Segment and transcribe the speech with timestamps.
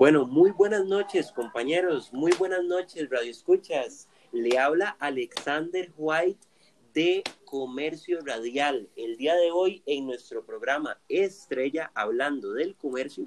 [0.00, 2.10] Bueno, muy buenas noches, compañeros.
[2.14, 4.08] Muy buenas noches, Radio Escuchas.
[4.32, 6.40] Le habla Alexander White
[6.94, 8.88] de Comercio Radial.
[8.96, 13.26] El día de hoy en nuestro programa Estrella, hablando del comercio,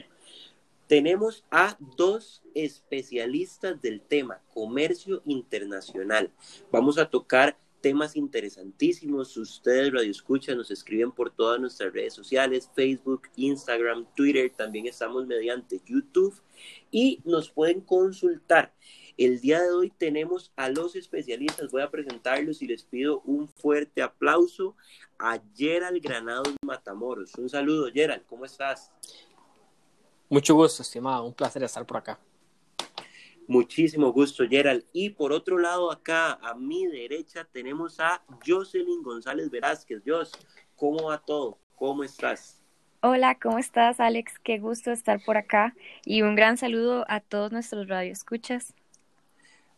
[0.87, 6.31] tenemos a dos especialistas del tema, comercio internacional.
[6.71, 9.35] Vamos a tocar temas interesantísimos.
[9.35, 14.49] Ustedes, Radio Escucha, nos escriben por todas nuestras redes sociales, Facebook, Instagram, Twitter.
[14.55, 16.33] También estamos mediante YouTube
[16.91, 18.73] y nos pueden consultar.
[19.17, 21.71] El día de hoy tenemos a los especialistas.
[21.71, 24.77] Voy a presentarlos y les pido un fuerte aplauso
[25.19, 27.35] a Gerald Granados Matamoros.
[27.35, 28.23] Un saludo, Gerald.
[28.27, 28.91] ¿Cómo estás?
[30.29, 31.25] Mucho gusto, estimado.
[31.25, 32.17] Un placer estar por acá.
[33.47, 34.85] Muchísimo gusto, Gerald.
[34.93, 40.01] Y por otro lado, acá a mi derecha tenemos a Jocelyn González Velázquez.
[40.05, 40.31] Jos,
[40.75, 41.57] ¿cómo va todo?
[41.75, 42.61] ¿Cómo estás?
[43.01, 44.39] Hola, ¿cómo estás, Alex?
[44.39, 48.73] Qué gusto estar por acá y un gran saludo a todos nuestros radioescuchas.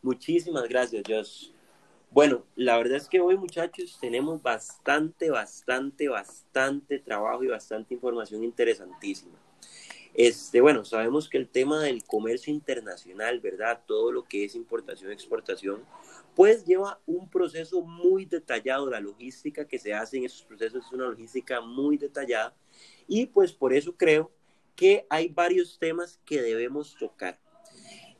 [0.03, 1.51] Muchísimas gracias, Jos.
[2.11, 8.43] Bueno, la verdad es que hoy, muchachos, tenemos bastante, bastante, bastante trabajo y bastante información
[8.43, 9.39] interesantísima.
[10.17, 13.83] Este, bueno, sabemos que el tema del comercio internacional, ¿verdad?
[13.85, 15.83] Todo lo que es importación, exportación,
[16.33, 18.89] pues lleva un proceso muy detallado.
[18.89, 22.55] La logística que se hace en esos procesos es una logística muy detallada
[23.09, 24.31] y pues por eso creo
[24.77, 27.37] que hay varios temas que debemos tocar.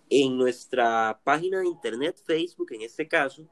[0.10, 3.48] En nuestra página de internet, Facebook en este caso,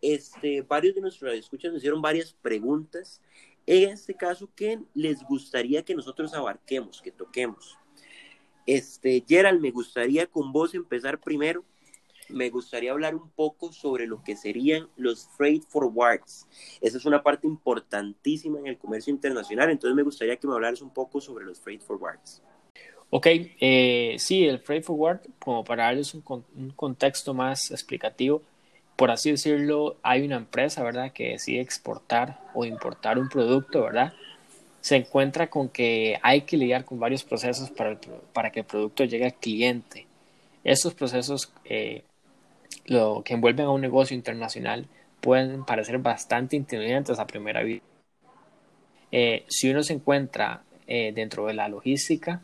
[0.00, 3.20] este, varios de nuestros escuchas nos hicieron varias preguntas
[3.66, 7.78] en este caso que les gustaría que nosotros abarquemos, que toquemos.
[8.66, 11.64] Este, Gerald, me gustaría con vos empezar primero.
[12.28, 16.46] Me gustaría hablar un poco sobre lo que serían los freight forwards.
[16.80, 20.80] Esa es una parte importantísima en el comercio internacional, entonces me gustaría que me hablaras
[20.80, 22.40] un poco sobre los freight forwards.
[23.10, 26.24] Ok, eh, sí, el freight forward, como para darles un,
[26.56, 28.40] un, contexto más explicativo,
[28.96, 34.14] por así decirlo, hay una empresa, ¿verdad?, que decide exportar o importar un producto, ¿verdad?
[34.82, 37.96] Se encuentra con que hay que lidiar con varios procesos para,
[38.32, 40.06] para que el producto llegue al cliente.
[40.64, 42.02] Estos procesos eh,
[42.86, 44.86] lo que envuelven a un negocio internacional
[45.20, 47.86] pueden parecer bastante intimidantes a primera vista.
[49.12, 52.42] Eh, si uno se encuentra eh, dentro de la logística,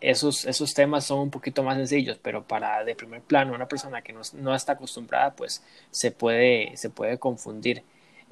[0.00, 4.00] esos, esos temas son un poquito más sencillos, pero para de primer plano una persona
[4.00, 7.82] que no, no está acostumbrada, pues se puede, se puede confundir.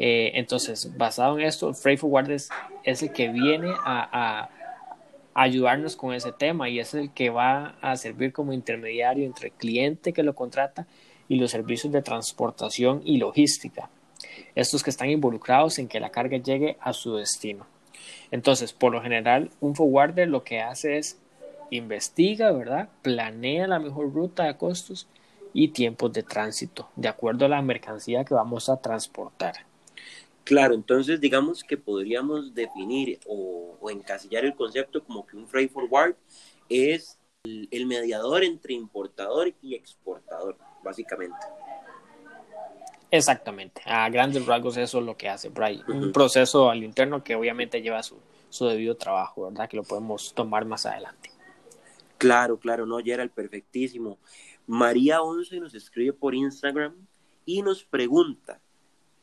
[0.02, 2.48] Eh, entonces, basado en esto, Freight Forward es,
[2.84, 4.48] el que viene a,
[5.34, 9.54] ayudarnos con ese tema y es el que va a servir como intermediario entre el
[9.54, 10.86] cliente que lo contrata
[11.28, 13.90] y los servicios de transportación y logística.
[14.54, 17.66] Estos que están involucrados en que la carga llegue a su destino.
[18.30, 21.18] Entonces, por lo general, un forwarder lo que hace es
[21.70, 22.88] investiga, ¿verdad?
[23.02, 25.06] Planea la mejor ruta de costos
[25.52, 29.69] y tiempos de tránsito, de acuerdo a la mercancía que vamos a transportar.
[30.50, 36.16] Claro, entonces digamos que podríamos definir o, encasillar el concepto como que un freight forward
[36.68, 41.36] es el, mediador entre importador y exportador, básicamente.
[43.12, 45.84] Exactamente, a grandes rasgos eso es lo que hace Brian.
[45.86, 48.16] Un proceso al interno que obviamente lleva su,
[48.48, 49.68] su debido trabajo, ¿verdad?
[49.68, 51.30] Que lo podemos tomar más adelante.
[52.18, 54.18] Claro, claro, no, ya era el perfectísimo.
[54.66, 57.06] María Once nos escribe por Instagram
[57.44, 58.60] y nos pregunta,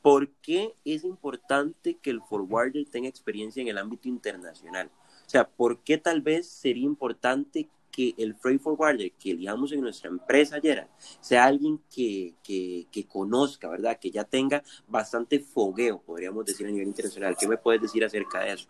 [0.02, 4.90] ¿Por qué es importante que el forwarder tenga experiencia en el ámbito internacional?
[5.26, 9.82] O sea, ¿por qué tal vez sería importante que el freight forwarder que elijamos en
[9.82, 10.88] nuestra empresa ayer
[11.20, 13.98] sea alguien que, que, que, conozca, ¿verdad?
[14.00, 17.36] Que ya tenga bastante fogueo, podríamos decir, a nivel internacional.
[17.38, 18.68] ¿Qué me puedes decir acerca de eso?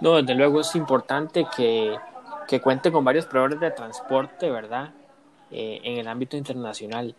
[0.00, 1.96] No, desde luego es importante que,
[2.46, 4.94] que cuente con varios proveedores de transporte, ¿verdad?
[5.50, 7.14] Eh, en el ámbito internacional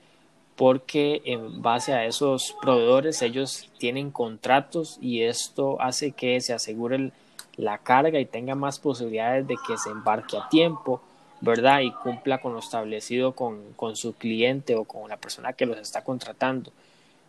[0.55, 7.11] porque en base a esos proveedores ellos tienen contratos y esto hace que se asegure
[7.57, 11.01] la carga y tenga más posibilidades de que se embarque a tiempo,
[11.41, 11.81] ¿verdad?
[11.81, 15.77] Y cumpla con lo establecido con, con su cliente o con la persona que los
[15.77, 16.71] está contratando,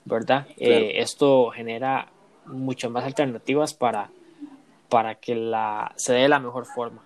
[0.05, 0.46] ¿verdad?
[0.56, 2.08] Eh, esto genera
[2.46, 4.11] muchas más alternativas para,
[4.88, 7.02] para que la, se dé la mejor forma.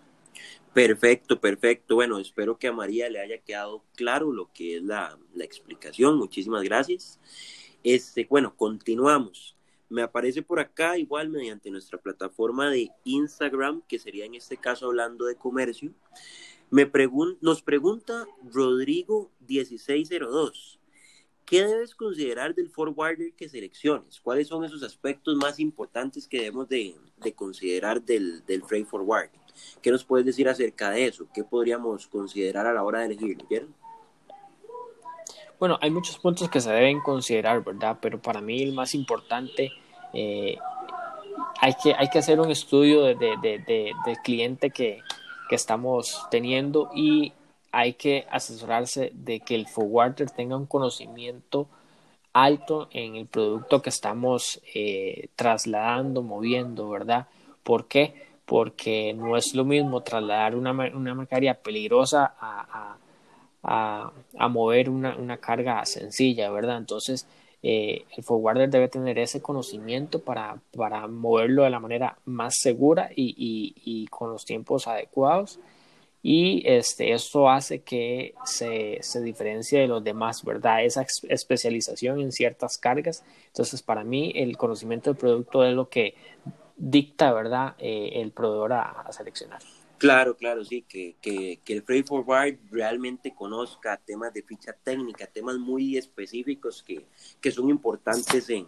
[0.72, 1.96] Perfecto, perfecto.
[1.96, 6.16] Bueno, espero que a María le haya quedado claro lo que es la, la explicación.
[6.16, 7.18] Muchísimas gracias.
[7.82, 9.56] Este, bueno, continuamos.
[9.88, 14.86] Me aparece por acá igual mediante nuestra plataforma de Instagram, que sería en este caso
[14.86, 15.92] hablando de comercio.
[16.70, 20.78] Me pregun nos pregunta Rodrigo 1602.
[21.44, 24.20] ¿Qué debes considerar del forwarder que selecciones?
[24.20, 29.30] ¿Cuáles son esos aspectos más importantes que debemos de, de considerar del, del freight forward?
[29.82, 31.26] ¿Qué nos puedes decir acerca de eso?
[31.32, 33.44] ¿Qué podríamos considerar a la hora de elegirlo?
[33.48, 33.74] ¿Vieron?
[35.58, 37.98] Bueno, hay muchos puntos que se deben considerar, ¿verdad?
[38.00, 39.70] Pero para mí el más importante,
[40.14, 40.56] eh,
[41.60, 45.00] hay, que, hay que hacer un estudio de, de, del cliente que,
[45.48, 47.32] que estamos teniendo y
[47.72, 51.68] hay que asesorarse de que el forwarder tenga un conocimiento
[52.32, 57.26] alto en el producto que estamos eh, trasladando, moviendo, ¿verdad?
[57.62, 58.29] ¿Por qué?
[58.50, 62.98] Porque no es lo mismo trasladar una, una mercadería peligrosa a,
[63.62, 66.78] a, a, mover una, una, carga sencilla, ¿verdad?
[66.78, 67.28] Entonces,
[67.62, 73.10] eh, el forwarder debe tener ese conocimiento para, para moverlo de la manera más segura
[73.14, 75.60] y, y, y con los tiempos adecuados
[76.22, 80.84] y este, esto hace que se, se, diferencie de los demás, ¿verdad?
[80.84, 83.24] Esa especialización en ciertas cargas.
[83.46, 86.14] Entonces, para mí, el conocimiento del producto es lo que
[86.80, 89.60] dicta, ¿verdad?, eh, el proveedor a, seleccionar.
[89.98, 95.26] Claro, claro, sí, que, que, que el freight forward realmente conozca temas de ficha técnica,
[95.26, 97.04] temas muy específicos que,
[97.40, 98.66] que son importantes en,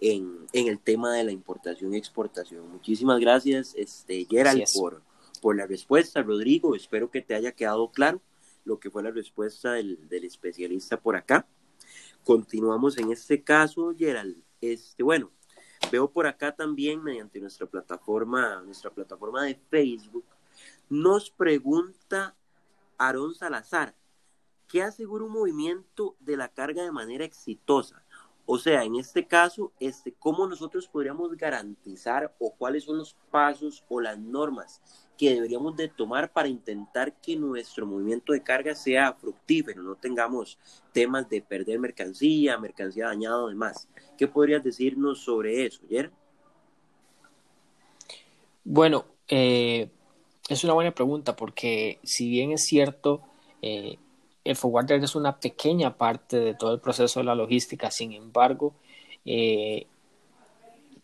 [0.00, 2.70] en, en, el tema de la importación y exportación.
[2.70, 5.02] Muchísimas gracias, este, Gerald, por
[5.46, 6.74] por la respuesta, Rodrigo.
[6.74, 8.20] Espero que te haya quedado claro
[8.64, 11.46] lo que fue la respuesta del, especialista por acá.
[12.24, 14.42] Continuamos en este caso, Gerald.
[14.60, 15.30] Este, bueno,
[15.90, 20.24] veo por acá también mediante nuestra plataforma, nuestra plataforma de Facebook,
[20.88, 22.34] nos pregunta
[22.98, 23.94] Aarón Salazar,
[24.68, 28.02] ¿qué asegura un movimiento de la carga de manera exitosa?
[28.48, 33.84] O sea, en este caso, este, ¿cómo nosotros podríamos garantizar o cuáles son los pasos
[33.88, 34.80] o las normas
[35.18, 40.58] que deberíamos de tomar para intentar que nuestro movimiento de carga sea fructífero, no tengamos
[40.92, 43.88] temas de perder mercancía, mercancía dañada o demás?
[44.16, 46.12] ¿Qué podrías decirnos sobre eso, Jer?
[48.62, 49.90] Bueno, eh,
[50.48, 53.22] es una buena pregunta porque si bien es cierto,
[53.60, 53.98] eh,
[54.46, 58.74] el forwarder es una pequeña parte de todo el proceso de la logística, sin embargo,
[59.24, 59.86] eh,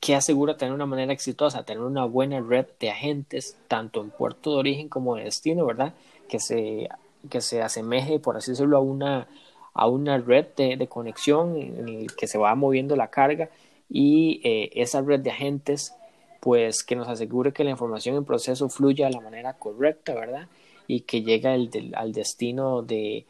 [0.00, 4.50] que asegura tener una manera exitosa, tener una buena red de agentes, tanto en puerto
[4.50, 5.94] de origen como de destino, ¿verdad?
[6.28, 6.88] Que se,
[7.30, 9.28] que se asemeje, por así decirlo, a una,
[9.74, 13.50] a una red de, conexión en el que se va moviendo la carga
[13.88, 15.94] y eh, esa red de agentes,
[16.40, 20.48] pues que nos asegure que la información en proceso fluya de la manera correcta, ¿verdad?
[20.86, 23.26] Y que llega al destino de,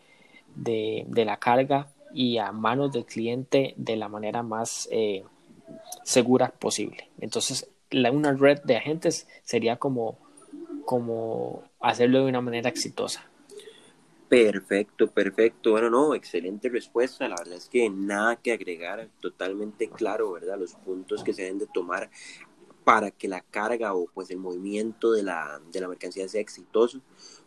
[0.54, 5.24] de, la carga y a manos del cliente de la manera más eh,
[6.04, 7.08] segura posible.
[7.20, 10.18] Entonces, la, una red de agentes sería como,
[10.84, 13.28] como hacerlo de una manera exitosa.
[14.28, 15.72] Perfecto, perfecto.
[15.72, 17.28] Bueno, no, excelente respuesta.
[17.28, 20.58] La verdad es que nada que agregar, totalmente claro, ¿verdad?
[20.58, 22.08] Los puntos que se deben de tomar
[22.84, 27.00] para que la carga o pues el movimiento de la, de la mercancía sea exitoso.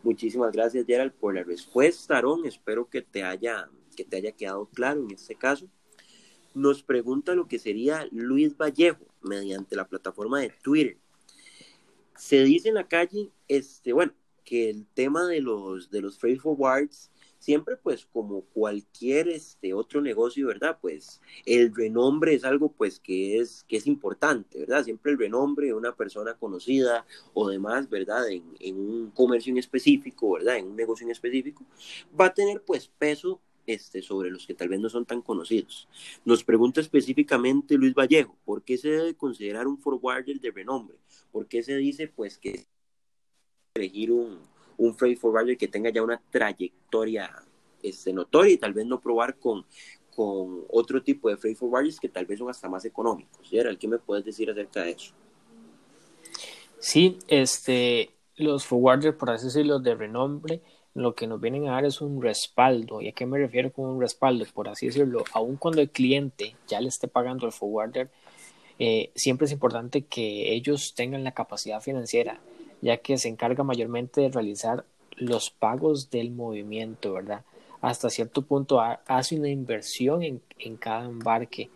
[0.03, 2.45] Muchísimas gracias, Gerald, por la respuesta, Aaron.
[2.45, 5.67] Espero que te haya, que te haya quedado claro en este caso.
[6.53, 10.97] Nos pregunta lo que sería Luis Vallejo mediante la plataforma de Twitter.
[12.15, 14.13] Se dice en la calle, este, bueno,
[14.45, 17.11] que el tema de los, de los freight forwards
[17.45, 20.80] siempre pues como cualquier este otro negocio, ¿verdad?
[20.81, 24.83] Pues el renombre es algo pues que es, que es importante, ¿verdad?
[24.83, 28.28] Siempre el renombre de una persona conocida o demás, ¿verdad?
[28.31, 30.57] En, en un comercio en específico, ¿verdad?
[30.57, 31.64] En un negocio en específico,
[32.19, 35.87] va a tener pues peso este, sobre los que tal vez no son tan conocidos.
[36.25, 40.97] Nos pregunta específicamente Luis Vallejo, ¿por qué se debe considerar un forwarder de renombre?
[41.31, 42.66] ¿Por qué se dice pues que
[43.75, 44.40] elegir un,
[44.77, 47.31] un freight forwarder que tenga ya una trayectoria
[47.81, 49.65] este, notoria y tal vez no probar con,
[50.15, 53.47] con otro tipo de freight forwarders que tal vez son hasta más económicos.
[53.49, 55.13] Gerald, ¿qué me puedes decir acerca de eso?
[56.79, 60.61] Sí, este, los forwarders, por así decirlo, de renombre,
[60.94, 63.01] lo que nos vienen a dar es un respaldo.
[63.01, 64.45] ¿Y a qué me refiero con un respaldo?
[64.53, 68.09] Por así decirlo, aun cuando el cliente ya le esté pagando al forwarder,
[68.79, 72.39] eh, siempre es importante que ellos tengan la capacidad financiera
[72.85, 74.85] ya que se encarga mayormente de realizar
[75.18, 77.44] los pagos del movimiento, ¿verdad?
[77.81, 81.71] Hasta cierto punto hace una inversión en, en cada embarque.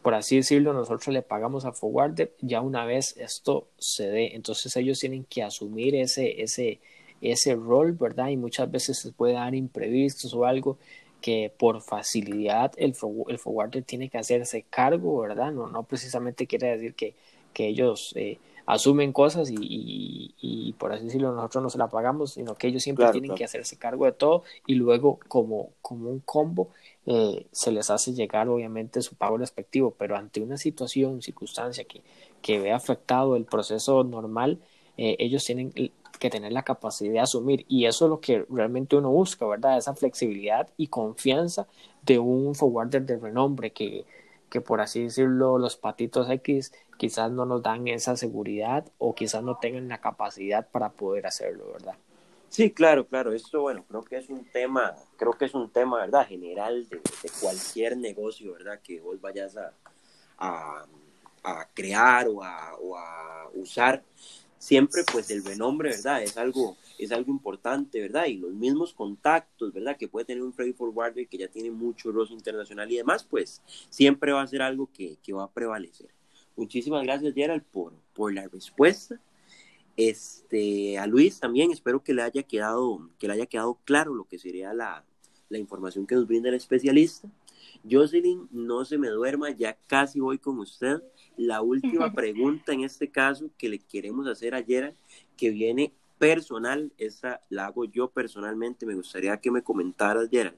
[0.00, 4.34] Por así decirlo, nosotros le pagamos a Forwarder ya una vez esto se dé.
[4.36, 6.80] Entonces ellos tienen que asumir ese, ese,
[7.20, 8.28] ese rol, ¿verdad?
[8.28, 10.78] Y muchas veces se puede dar imprevistos o algo
[11.20, 12.94] que por facilidad el,
[13.28, 15.52] el forwarder tiene que hacerse cargo, ¿verdad?
[15.52, 17.14] No, no precisamente quiere decir que,
[17.52, 18.38] que ellos eh,
[18.68, 22.82] asumen cosas y, y, por así decirlo, nosotros no se la pagamos, sino que ellos
[22.82, 26.68] siempre tienen que hacerse cargo de todo y luego como, como un combo
[27.06, 32.02] eh, se les hace llegar obviamente su pago respectivo, pero ante una situación, circunstancia que,
[32.42, 34.58] que ve afectado el proceso normal,
[34.98, 35.72] eh, ellos tienen
[36.18, 39.78] que tener la capacidad de asumir y eso es lo que realmente uno busca, ¿verdad?
[39.78, 41.66] Esa flexibilidad y confianza
[42.02, 44.04] de un forwarder de renombre que,
[44.50, 49.42] que por así decirlo los patitos X quizás no nos dan esa seguridad o quizás
[49.42, 51.94] no tengan la capacidad para poder hacerlo, ¿verdad?
[52.48, 53.32] Sí, claro, claro.
[53.32, 56.26] Esto, bueno, creo que es un tema, creo que es un tema, ¿verdad?
[56.26, 57.00] General de,
[57.40, 58.80] cualquier negocio, ¿verdad?
[58.82, 59.72] Que vos vayas a,
[60.38, 64.02] a, crear o a, usar.
[64.58, 66.22] Siempre, pues, el renombre, ¿verdad?
[66.22, 68.26] Es algo, es algo importante, ¿verdad?
[68.26, 69.96] Y los mismos contactos, ¿verdad?
[69.96, 73.62] Que puede tener un freight forwarder que ya tiene mucho rostro internacional y demás, pues,
[73.88, 76.17] siempre va a ser algo que, que va a prevalecer.
[76.58, 79.20] Muchísimas gracias, Gerald, por, por la respuesta.
[79.96, 84.24] Este, a Luis también espero que le haya quedado, que le haya quedado claro lo
[84.24, 85.04] que sería la,
[85.48, 87.28] la información que nos brinda el especialista.
[87.88, 91.00] Jocelyn, no se me duerma, ya casi voy con usted.
[91.36, 94.96] La última pregunta en este caso que le queremos hacer a Gerald,
[95.36, 100.56] que viene personal, esta la hago yo personalmente, me gustaría que me comentaras, Gerald,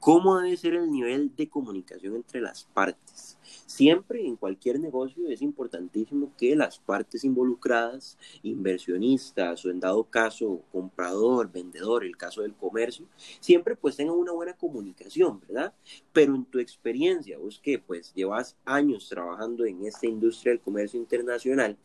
[0.00, 3.38] ¿cómo debe ser el nivel de comunicación entre las partes?
[3.66, 10.62] Siempre en cualquier negocio es importantísimo que las partes involucradas, inversionistas o en dado caso
[10.72, 13.06] comprador, vendedor, el caso del comercio,
[13.40, 15.74] siempre pues tengan una buena comunicación, ¿verdad?
[16.12, 20.98] Pero en tu experiencia, vos que pues llevas años trabajando en esta industria del comercio
[20.98, 21.76] internacional,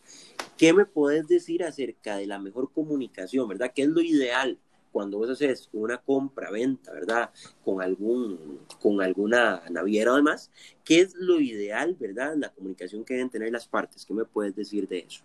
[0.58, 3.72] ¿qué me puedes decir acerca de la mejor comunicación, ¿verdad?
[3.74, 4.60] ¿Qué es lo ideal?
[4.91, 7.31] Cuando vos haces una compra, venta, ¿verdad?
[7.63, 10.51] Con algún, con alguna naviera o demás,
[10.83, 12.36] ¿qué es lo ideal, ¿verdad?
[12.36, 14.05] La comunicación que deben tener las partes.
[14.05, 15.24] ¿Qué me puedes decir de eso?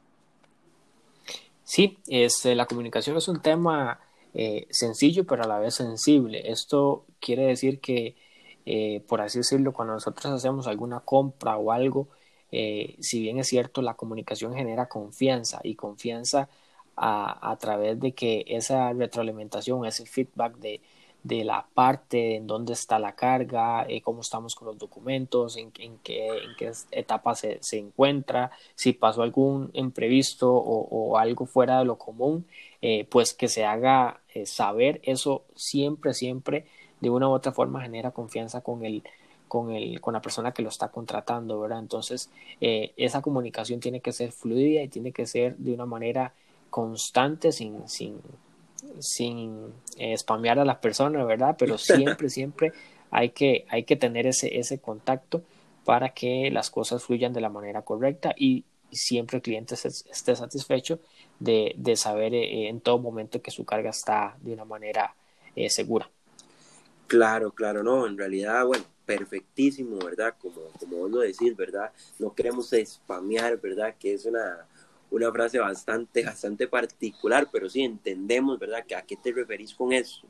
[1.64, 4.00] Sí, este, la comunicación es un tema
[4.35, 6.50] eh, sencillo, pero a la vez sensible.
[6.50, 8.14] Esto quiere decir que,
[8.64, 12.08] eh, por así decirlo, cuando nosotros hacemos alguna compra o algo,
[12.52, 16.49] eh, si bien es cierto, la comunicación genera confianza y confianza
[16.97, 20.81] a, través de que esa retroalimentación, ese feedback de,
[21.23, 25.71] de la parte en dónde está la carga, eh, cómo estamos con los documentos, en,
[25.73, 31.85] qué, en qué, etapa se, se, encuentra, si pasó algún imprevisto o, algo fuera de
[31.85, 32.47] lo común,
[32.81, 36.67] eh, pues que se haga eh, saber eso siempre, siempre,
[37.00, 39.03] de una u otra forma genera confianza con el,
[39.49, 41.81] con, el, con la persona que lo está contratando, ¿verdad?
[41.81, 46.33] Entonces, esa comunicación tiene que ser fluida y tiene que ser de una manera
[46.76, 48.21] constante sin, sin,
[49.00, 51.56] sin eh, spamear a las personas, ¿verdad?
[51.59, 52.75] Pero siempre, siempre
[53.11, 55.42] hay que, hay que tener ese, ese contacto
[55.87, 61.00] para que las cosas fluyan de la manera correcta y siempre el cliente esté satisfecho
[61.40, 65.14] de, de saber eh, en todo momento que su carga está de una manera
[65.54, 66.11] eh, segura.
[67.06, 70.35] Claro, claro, no, en realidad, bueno, perfectísimo, ¿verdad?
[70.38, 71.90] Como, como vos lo decís, ¿verdad?
[72.18, 73.95] No queremos spamear, ¿verdad?
[73.99, 74.66] Que es una,
[75.11, 78.85] una frase bastante, bastante particular, pero sí entendemos, ¿verdad?
[78.87, 80.27] Que a qué te referís con eso.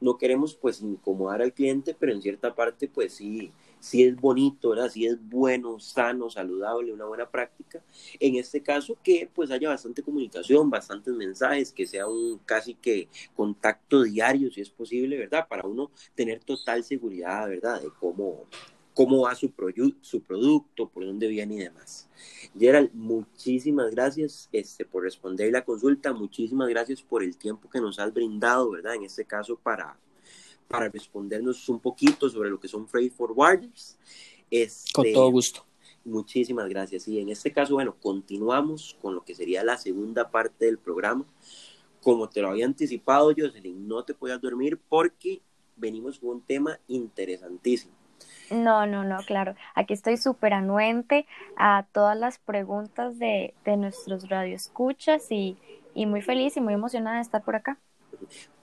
[0.00, 4.70] No queremos pues incomodar al cliente, pero en cierta parte pues sí, sí es bonito,
[4.70, 4.88] ¿verdad?
[4.88, 7.82] Sí es bueno, sano, saludable, una buena práctica.
[8.18, 13.08] En este caso que pues haya bastante comunicación, bastantes mensajes, que sea un casi que
[13.34, 15.46] contacto diario, si es posible, ¿verdad?
[15.48, 17.82] Para uno tener total seguridad, ¿verdad?
[17.82, 18.46] De cómo,
[18.94, 19.52] cómo va su,
[20.00, 22.08] su producto, por dónde viene y demás.
[22.58, 27.98] Gerald, muchísimas gracias este, por responder la consulta, muchísimas gracias por el tiempo que nos
[27.98, 28.94] has brindado, ¿verdad?
[28.94, 29.98] En este caso para,
[30.68, 33.98] para respondernos un poquito sobre lo que son freight forwarders.
[34.50, 35.64] Este, con todo gusto.
[36.04, 37.06] Muchísimas gracias.
[37.08, 41.24] Y en este caso, bueno, continuamos con lo que sería la segunda parte del programa.
[42.02, 45.42] Como te lo había anticipado, Jocelyn, no te puedas dormir porque
[45.76, 47.99] venimos con un tema interesantísimo.
[48.50, 49.54] No, no, no, claro.
[49.74, 55.56] Aquí estoy súper anuente a todas las preguntas de, de nuestros radioescuchas y,
[55.94, 57.78] y muy feliz y muy emocionada de estar por acá.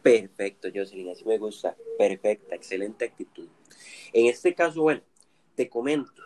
[0.02, 1.76] Perfecto, Jocelyn, así me gusta.
[1.98, 3.48] Perfecta, excelente actitud.
[4.14, 5.02] En este caso, bueno,
[5.56, 6.22] te comento,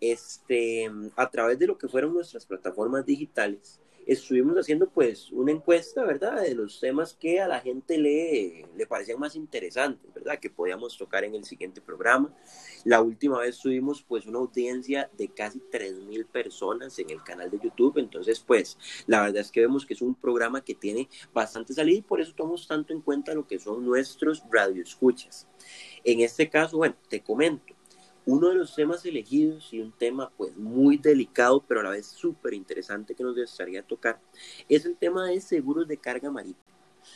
[0.00, 6.04] este, a través de lo que fueron nuestras plataformas digitales, estuvimos haciendo pues una encuesta,
[6.04, 6.42] ¿verdad?
[6.42, 10.38] De los temas que a la gente le, le parecían más interesantes, ¿verdad?
[10.38, 12.34] Que podíamos tocar en el siguiente programa.
[12.84, 17.58] La última vez tuvimos pues una audiencia de casi 3.000 personas en el canal de
[17.58, 21.72] YouTube, entonces pues la verdad es que vemos que es un programa que tiene bastante
[21.72, 25.48] salida y por eso tomamos tanto en cuenta lo que son nuestros radioescuchas.
[26.04, 27.73] En este caso, bueno, te comento,
[28.26, 32.06] uno de los temas elegidos y un tema pues muy delicado, pero a la vez
[32.06, 34.20] súper interesante que nos gustaría tocar,
[34.68, 36.64] es el tema de seguros de carga marítima.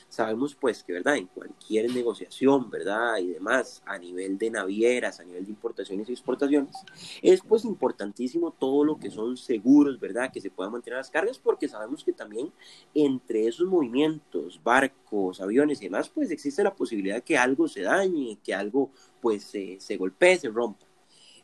[0.09, 1.17] Sabemos pues que, ¿verdad?
[1.17, 3.17] En cualquier negociación, ¿verdad?
[3.19, 6.77] Y demás, a nivel de navieras, a nivel de importaciones y exportaciones,
[7.23, 10.31] es pues importantísimo todo lo que son seguros, ¿verdad?
[10.31, 12.53] Que se puedan mantener las cargas porque sabemos que también
[12.95, 18.38] entre esos movimientos, barcos, aviones y demás, pues existe la posibilidad que algo se dañe,
[18.45, 20.88] que algo pues se golpee, se rompa.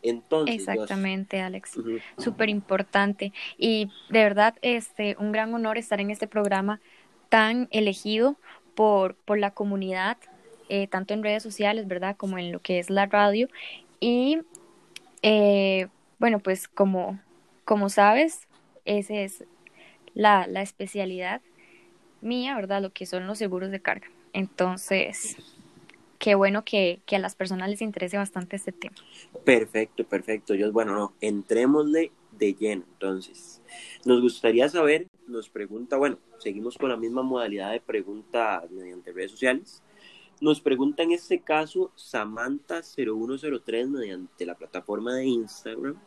[0.04, 1.80] Entonces, Exactamente, Alex.
[2.18, 3.32] Súper importante.
[3.56, 6.80] Y de verdad, este, un gran honor estar en este programa
[7.30, 8.36] tan elegido
[8.74, 10.18] por, por la comunidad,
[10.68, 12.16] eh, tanto en redes sociales, ¿verdad?
[12.16, 13.48] Como en lo que es la radio.
[13.98, 14.40] Y
[15.22, 17.18] eh, bueno, pues como,
[17.64, 18.46] como sabes,
[18.84, 19.44] esa es
[20.12, 21.40] la, la especialidad
[22.20, 22.82] mía, ¿verdad?
[22.82, 24.08] Lo que son los seguros de carga.
[24.34, 25.38] Entonces,
[26.24, 28.96] qué bueno que, a las personas les interese bastante este tema.
[29.44, 30.54] Perfecto, perfecto.
[30.54, 32.84] Yo, bueno, no, entrémosle de lleno.
[32.94, 33.60] Entonces,
[34.06, 39.32] nos gustaría saber, nos pregunta, bueno, seguimos con la misma modalidad de pregunta mediante redes
[39.32, 39.82] sociales.
[40.40, 46.00] Nos pregunta en este caso Samantha0103 mediante la plataforma de Instagram,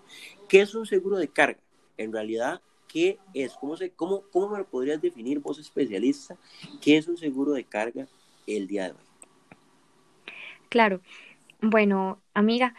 [0.49, 1.59] ¿qué es un seguro de carga?
[1.95, 3.53] En realidad, ¿qué es?
[3.53, 6.35] ¿Cómo, se, cómo, ¿Cómo me lo podrías definir vos especialista?
[6.81, 8.07] ¿Qué es un seguro de carga
[8.47, 9.06] el día de hoy?
[10.69, 11.01] Claro.
[11.61, 12.73] Bueno, amiga,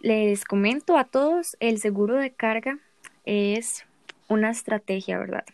[0.00, 2.78] les comento a todos, el seguro de carga
[3.24, 3.84] es
[4.28, 5.44] una estrategia, ¿verdad?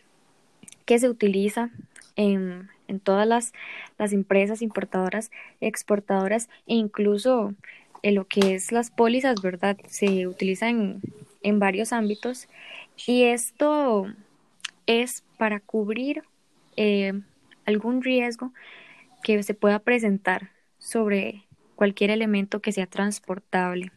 [0.85, 1.71] Que se utiliza
[2.17, 3.53] en, en todas las,
[3.99, 7.55] las, empresas importadoras, exportadoras e incluso
[8.03, 9.77] en lo que es las pólizas, ¿verdad?
[9.89, 11.01] Se utiliza en,
[11.59, 12.49] varios ámbitos
[13.07, 14.07] y esto
[14.87, 16.23] es para cubrir
[16.77, 17.21] eh,
[17.67, 18.53] algún riesgo
[19.23, 21.45] que se pueda presentar sobre
[21.77, 23.93] cualquier elemento que sea transportable.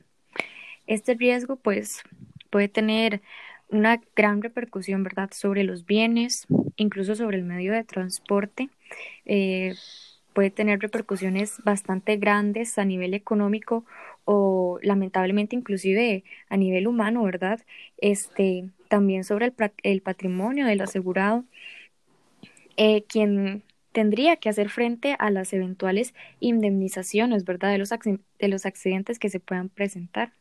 [0.87, 2.01] Este riesgo pues
[2.49, 3.21] puede tener
[3.69, 8.69] una gran repercusión, ¿verdad?, sobre los bienes, incluso sobre el medio de transporte.
[9.25, 9.73] Eh,
[10.33, 13.85] puede tener repercusiones bastante grandes a nivel económico
[14.25, 17.61] o lamentablemente inclusive a nivel humano, ¿verdad?
[17.97, 21.45] Este, también sobre el, patrimonio del asegurado,
[22.77, 23.63] eh, quien
[23.95, 29.31] tendría que hacer frente a las eventuales indemnizaciones, ¿verdad?, de los, de los accidentes que
[29.31, 30.33] se puedan presentar.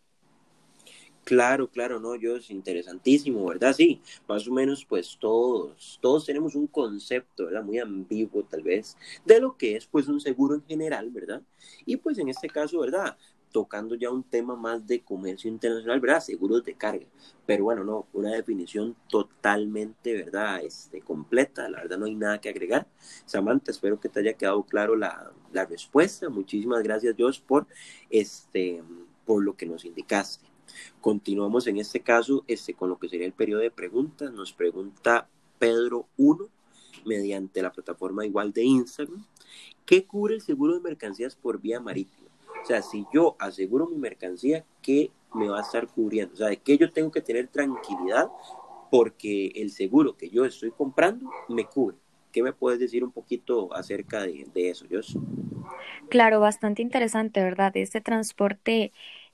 [1.25, 3.73] Claro, claro, no, yo es interesantísimo, ¿verdad?
[3.73, 7.65] Sí, más o menos pues todos, todos tenemos un concepto, ¿verdad?
[7.65, 11.41] Muy ambiguo tal vez de lo que es pues un seguro en general, ¿verdad?
[11.87, 13.17] Y pues en este caso, ¿verdad?
[13.55, 16.19] Tocando ya un tema más de comercio internacional, ¿verdad?
[16.19, 17.07] Seguros de carga.
[17.47, 20.61] Pero bueno, no, una definición totalmente, ¿verdad?
[20.65, 22.89] Este, completa, la verdad no hay nada que agregar.
[23.25, 26.29] Samantha, espero que te haya quedado claro la, la respuesta.
[26.29, 27.69] Muchísimas gracias, Dios, por,
[28.11, 28.83] este,
[29.25, 30.49] por lo que nos indicaste.
[31.01, 34.33] Continuamos en este caso este, con lo que sería el periodo de preguntas.
[34.33, 35.29] Nos pregunta
[35.61, 36.49] Pedro 1
[37.07, 39.25] mediante la plataforma igual de Instagram.
[39.87, 42.24] ¿Qué cubre el seguro de mercancías por vía marítima?
[42.65, 46.33] O sea, si yo aseguro mi mercancía, ¿qué me va a estar cubriendo?
[46.33, 48.31] O sea, de qué yo tengo que tener tranquilidad
[48.91, 51.99] porque el seguro que yo estoy comprando me cubre.
[52.33, 55.19] ¿Qué me puedes decir un poquito acerca de, eso, Jos?
[56.09, 57.77] Claro, bastante interesante, ¿verdad?
[57.77, 58.93] Este transporte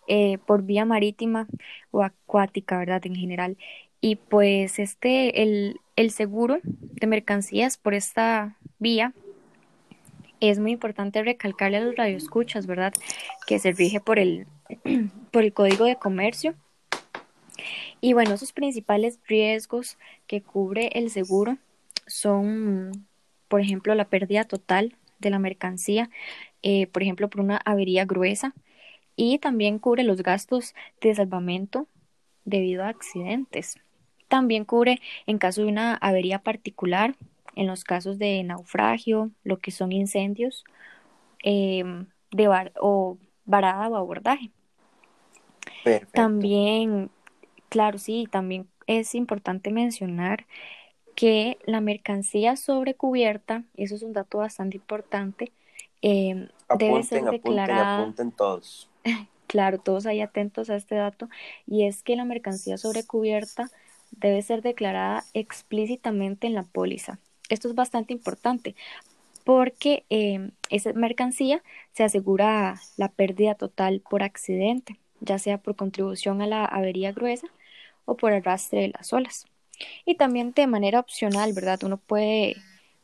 [0.08, 1.46] eh, por vía marítima
[1.92, 3.06] o acuática, ¿verdad?
[3.06, 3.56] En general.
[4.00, 9.14] Y pues este, el, el seguro de mercancías por esta vía
[10.40, 12.94] es muy importante recalcarle a los radioescuchas, ¿verdad?
[13.46, 14.46] Que se rige por el,
[15.30, 16.54] por el Código de Comercio.
[18.00, 21.58] Y bueno, sus principales riesgos que cubre el seguro
[22.06, 23.06] son,
[23.48, 26.10] por ejemplo, la pérdida total de la mercancía,
[26.62, 28.54] eh, por ejemplo, por una avería gruesa,
[29.16, 31.86] y también cubre los gastos de salvamento
[32.46, 33.78] debido a accidentes.
[34.28, 37.14] También cubre en caso de una avería particular
[37.60, 40.64] en los casos de naufragio, lo que son incendios
[41.42, 42.48] em, de
[42.80, 44.50] o varada o abordaje.
[46.14, 47.10] También,
[47.68, 50.46] claro, sí, también es importante mencionar
[51.14, 55.52] que la mercancía sobrecubierta, eso es un dato bastante importante,
[56.00, 58.04] em, debe ser declarada.
[58.04, 58.88] Apunten, todos.
[59.48, 61.28] claro, todos ahí atentos a este dato,
[61.66, 63.70] y es que la mercancía sobrecubierta
[64.12, 67.18] debe ser declarada explícitamente en la póliza.
[67.50, 68.76] Esto es bastante importante
[69.44, 76.40] porque eh, esa mercancía se asegura la pérdida total por accidente, ya sea por contribución
[76.42, 77.48] a la avería gruesa
[78.04, 79.46] o por arrastre de las olas.
[80.04, 81.80] Y también de manera opcional, ¿verdad?
[81.82, 82.56] Uno puede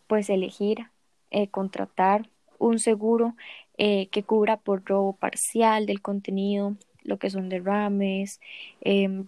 [0.06, 0.86] pues elegir
[1.30, 2.28] eh, contratar
[2.58, 3.34] un seguro
[3.76, 8.40] eh, que cubra por robo parcial del contenido, lo que son derrames,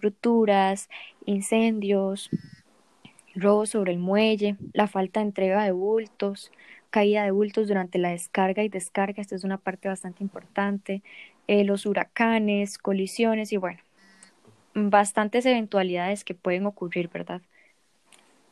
[0.01, 0.89] rupturas,
[1.25, 2.29] incendios,
[3.41, 6.51] robo sobre el muelle, la falta de entrega de bultos,
[6.89, 11.03] caída de bultos durante la descarga y descarga, esta es una parte bastante importante,
[11.47, 13.79] eh, los huracanes, colisiones y bueno,
[14.73, 17.41] bastantes eventualidades que pueden ocurrir, ¿verdad?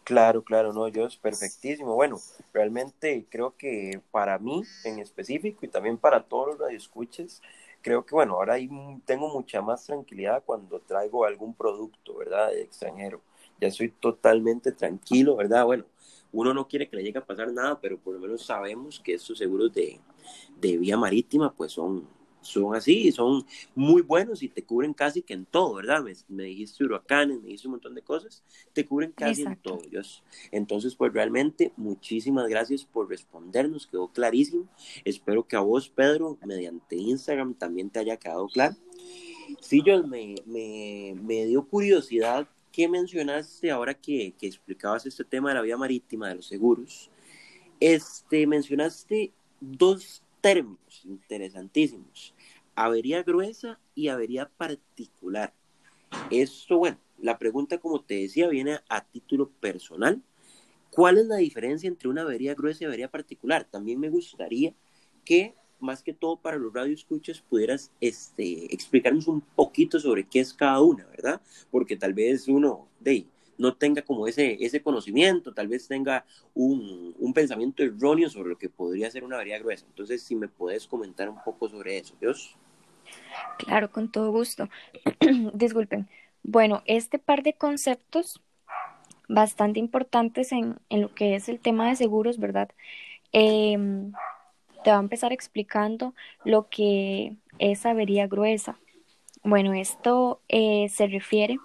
[0.03, 1.95] Claro, claro, no, yo es perfectísimo.
[1.95, 2.17] Bueno,
[2.53, 7.41] realmente creo que para mí en específico y también para todos los radioescuches,
[7.81, 8.55] creo que bueno, ahora
[9.05, 12.51] tengo mucha más tranquilidad cuando traigo algún producto, ¿verdad?
[12.51, 13.21] De extranjero.
[13.59, 15.65] Ya soy totalmente tranquilo, ¿verdad?
[15.65, 15.85] Bueno,
[16.31, 19.13] uno no quiere que le llegue a pasar nada, pero por lo menos sabemos que
[19.13, 19.99] estos seguros de,
[20.59, 22.07] de vía marítima pues son,
[22.41, 26.03] son así, son muy buenos y te cubren casi que en todo, ¿verdad?
[26.27, 28.43] Me, dijiste huracanes, me dijiste un montón de cosas,
[28.73, 29.79] te cubren casi en todo.
[29.89, 30.23] Dios.
[30.51, 34.67] Entonces, pues realmente muchísimas gracias por respondernos, quedó clarísimo.
[35.05, 38.75] Espero que a vos, Pedro, mediante Instagram también te haya quedado claro.
[39.61, 45.49] Sí, yo me, me, me dio curiosidad que mencionaste ahora que, que explicabas este tema
[45.49, 47.09] de la vía marítima, de los seguros.
[47.79, 52.35] Este, mencionaste dos términos interesantísimos
[52.75, 55.51] avería gruesa y avería particular.
[56.29, 60.21] Esto, bueno, la pregunta, como te decía, viene a título personal.
[60.91, 63.65] ¿Cuál es la diferencia entre una avería gruesa y avería particular?
[63.65, 64.75] También me gustaría
[65.25, 70.53] que, más que todo para los radioescuchas, pudieras este, explicarnos un poquito sobre qué es
[70.53, 71.41] cada una, ¿verdad?
[71.71, 73.25] Porque tal vez uno de,
[73.57, 78.57] no tenga como ese, ese conocimiento, tal vez tenga un, un pensamiento erróneo sobre lo
[78.57, 79.85] que podría ser una avería gruesa.
[79.87, 82.55] Entonces, si me puedes comentar un poco sobre eso, Dios.
[83.57, 84.69] Claro, con todo gusto.
[85.53, 86.07] Disculpen.
[86.43, 88.41] Bueno, este par de conceptos
[89.27, 92.69] bastante importantes en, en, lo que es el tema de seguros, ¿verdad?
[93.31, 94.13] Em,
[94.83, 96.13] te va a empezar explicando
[96.43, 98.77] lo que es avería gruesa.
[99.43, 101.57] Bueno, esto eh, se refiere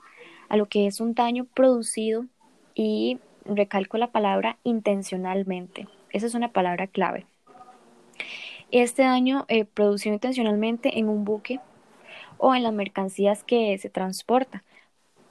[0.48, 2.26] a lo que es un daño producido
[2.74, 5.88] y recalco la palabra intencionalmente.
[6.10, 7.26] Esa es una palabra clave.
[8.70, 11.60] Este daño eh, producido intencionalmente en un buque
[12.38, 14.62] o en las mercancías que se transporta.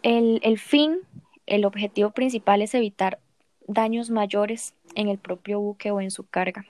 [0.04, 1.00] El, el fin,
[1.46, 3.20] el objetivo principal es evitar
[3.68, 6.66] daños mayores en el propio buque o en su carga.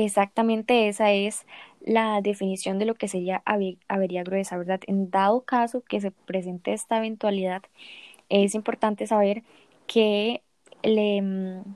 [0.00, 1.44] Exactamente esa es
[1.80, 4.80] la definición de lo que sería avería gruesa, ¿verdad?
[4.86, 7.62] En dado caso que se presente esta eventualidad,
[8.28, 9.42] es importante saber
[9.88, 10.40] que
[10.84, 11.68] mm,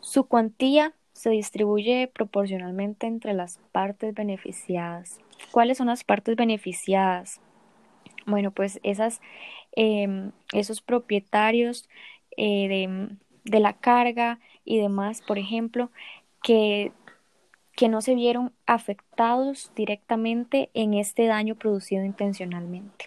[0.00, 5.20] su cuantía se distribuye proporcionalmente entre las partes beneficiadas.
[5.50, 7.42] ¿Cuáles son las partes beneficiadas?
[8.24, 9.20] Bueno, pues esas,
[9.72, 11.86] em, esos propietarios
[12.38, 12.88] eh,
[13.44, 15.90] de, la carga y demás, por ejemplo,
[16.42, 16.92] que,
[17.78, 23.04] que no se vieron afectados directamente en este daño producido intencionalmente.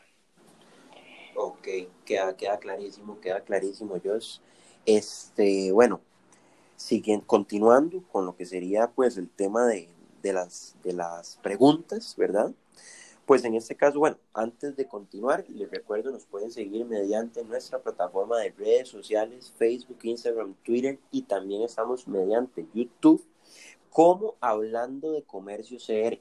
[1.36, 1.68] Ok,
[2.06, 4.38] queda, queda clarísimo, queda clarísimo, Josh.
[4.86, 6.00] Este, bueno,
[6.78, 9.90] siguen continuando con lo que sería pues el tema de,
[10.24, 12.54] de, las, de las preguntas, ¿verdad?
[13.26, 17.80] Pues en este caso, bueno, antes de continuar, les recuerdo, nos pueden seguir mediante nuestra
[17.80, 23.22] plataforma de redes sociales, Facebook, Instagram, Twitter y también estamos mediante YouTube
[23.92, 26.20] como Hablando de Comercio CR.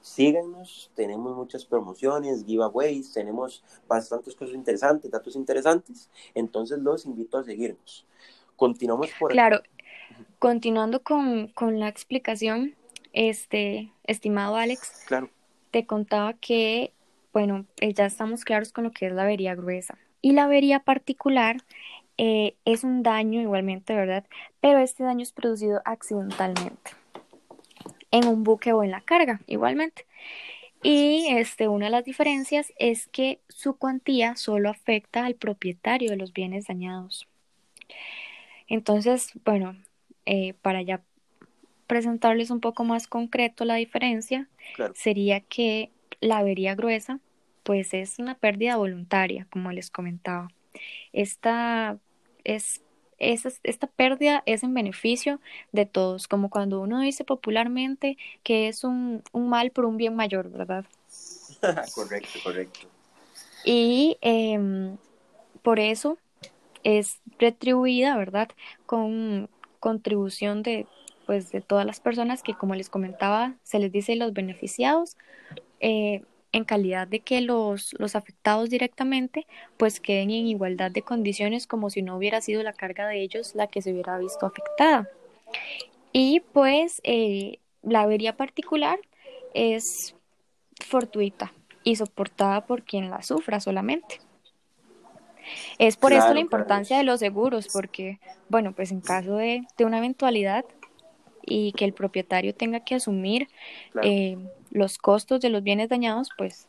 [0.00, 7.44] Síganos, tenemos muchas promociones, giveaways, tenemos bastantes cosas interesantes, datos interesantes, entonces los invito a
[7.44, 8.04] seguirnos.
[8.56, 9.62] Continuamos por Claro,
[10.40, 12.74] Continuando con, con la explicación,
[13.12, 15.30] este, estimado Alex, claro.
[15.70, 16.92] te contaba que,
[17.32, 19.96] bueno, eh, ya estamos claros con lo que es la avería gruesa.
[20.20, 21.58] Y la avería particular
[22.18, 24.24] eh, es un daño igualmente, ¿verdad?
[24.60, 27.01] Pero este daño es producido accidentalmente
[28.12, 30.06] en un buque o en la carga, igualmente.
[30.82, 36.16] Y este, una de las diferencias es que su cuantía solo afecta al propietario de
[36.16, 37.28] los bienes dañados.
[38.68, 39.76] Entonces, bueno,
[40.26, 41.02] eh, para ya
[41.86, 44.48] presentarles un poco más concreto la diferencia,
[44.94, 47.20] sería que la avería gruesa,
[47.62, 50.48] pues es una pérdida voluntaria, como les comentaba.
[51.12, 51.98] Esta,
[52.44, 52.82] es,
[53.22, 55.40] esta pérdida es en beneficio
[55.72, 60.16] de todos, como cuando uno dice popularmente que es un, un mal por un bien
[60.16, 60.84] mayor, ¿verdad?
[61.94, 62.80] correcto, correcto.
[63.64, 64.96] Y em,
[65.62, 66.18] por eso
[66.82, 68.48] es retribuida, ¿verdad?
[68.86, 69.48] Con,
[69.82, 70.86] contribución de
[71.26, 75.16] pues de todas las personas que como les comentaba se les dice los beneficiados
[75.80, 79.46] eh, en calidad de que los, los afectados directamente
[79.78, 83.54] pues queden en igualdad de condiciones como si no hubiera sido la carga de ellos
[83.54, 85.08] la que se hubiera visto afectada.
[86.12, 88.98] Y pues eh, la avería particular
[89.54, 90.14] es
[90.86, 91.52] fortuita
[91.84, 94.20] y soportada por quien la sufra solamente.
[95.78, 99.98] Es por esto la importancia de los seguros, porque, bueno, pues en caso de, una
[99.98, 100.64] eventualidad,
[101.44, 103.48] y que el propietario tenga que asumir
[104.02, 104.38] eh,
[104.72, 106.66] los costos de los bienes dañados, pues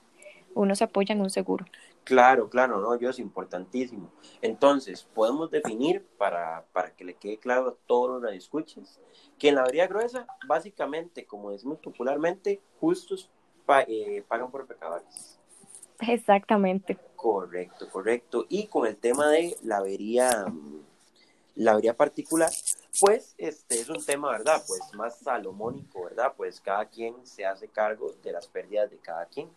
[0.54, 1.66] uno se apoya en un seguro.
[2.04, 4.12] Claro, claro, no, yo es importantísimo.
[4.42, 9.00] Entonces, podemos definir para, para que le quede claro a todos los escuches
[9.40, 13.30] que en la vería gruesa, básicamente, como decimos popularmente, justos
[13.88, 15.40] eh, pagan por pecadores.
[16.00, 16.98] Exactamente.
[17.16, 18.46] Correcto, correcto.
[18.50, 20.46] Y con el tema de la avería,
[21.56, 22.52] la avería particular,
[23.00, 24.64] pues este es un tema, ¿verdad?
[24.68, 26.34] Pues más salomónico, ¿verdad?
[26.36, 29.50] Pues cada quien se hace cargo de las pérdidas de cada quien.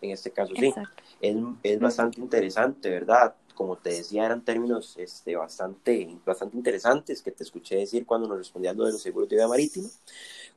[0.00, 0.74] En este caso, sí.
[1.20, 3.34] Es, es, bastante interesante, ¿verdad?
[3.54, 8.38] Como te decía, eran términos este, bastante, bastante interesantes que te escuché decir cuando nos
[8.38, 9.88] respondías lo de los seguros de vida marítima.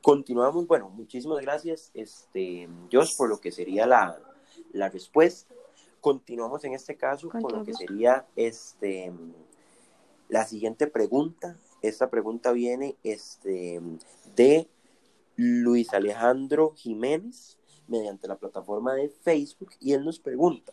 [0.02, 4.18] Continuamos, bueno, muchísimas gracias, este, Josh, por lo que sería la,
[4.72, 5.54] la respuesta.
[6.00, 9.12] Continuamos en este caso con lo que sería este,
[10.28, 11.56] la siguiente pregunta.
[11.84, 13.78] Esta pregunta viene este,
[14.34, 14.66] de
[15.36, 20.72] Luis Alejandro Jiménez mediante la plataforma de Facebook y él nos pregunta,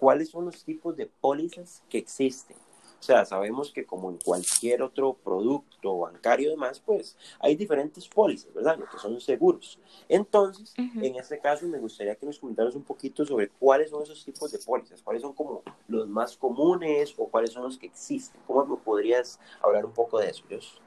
[0.00, 2.56] ¿cuáles son los tipos de pólizas que existen?
[3.00, 8.08] O sea, sabemos que como en cualquier otro producto bancario y demás, pues hay diferentes
[8.08, 8.76] pólizas, ¿verdad?
[8.76, 9.78] Lo que son seguros.
[10.08, 14.24] Entonces, en este caso, me gustaría que nos comentaras un poquito sobre cuáles son esos
[14.24, 18.40] tipos de pólizas, cuáles son como los más comunes o cuáles son los que existen.
[18.46, 20.80] ¿Cómo me podrías hablar un poco de eso, Dios?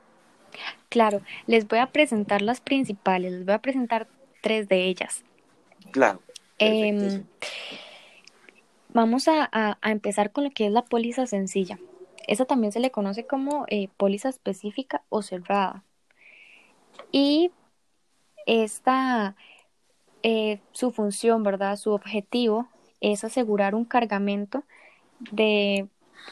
[0.89, 4.07] Claro, les voy a presentar las principales, les voy a presentar
[4.41, 5.23] tres de ellas.
[5.91, 6.21] Claro.
[6.57, 7.23] Em,
[8.89, 11.79] vamos a, a, empezar con lo que es la póliza sencilla.
[12.27, 15.83] Esa también se le conoce como eh, póliza específica o cerrada.
[17.11, 17.51] Y
[18.45, 19.35] esta,
[20.23, 21.75] eh, su función, ¿verdad?
[21.77, 22.67] Su objetivo
[22.99, 24.63] es asegurar un cargamento
[25.19, 25.87] de,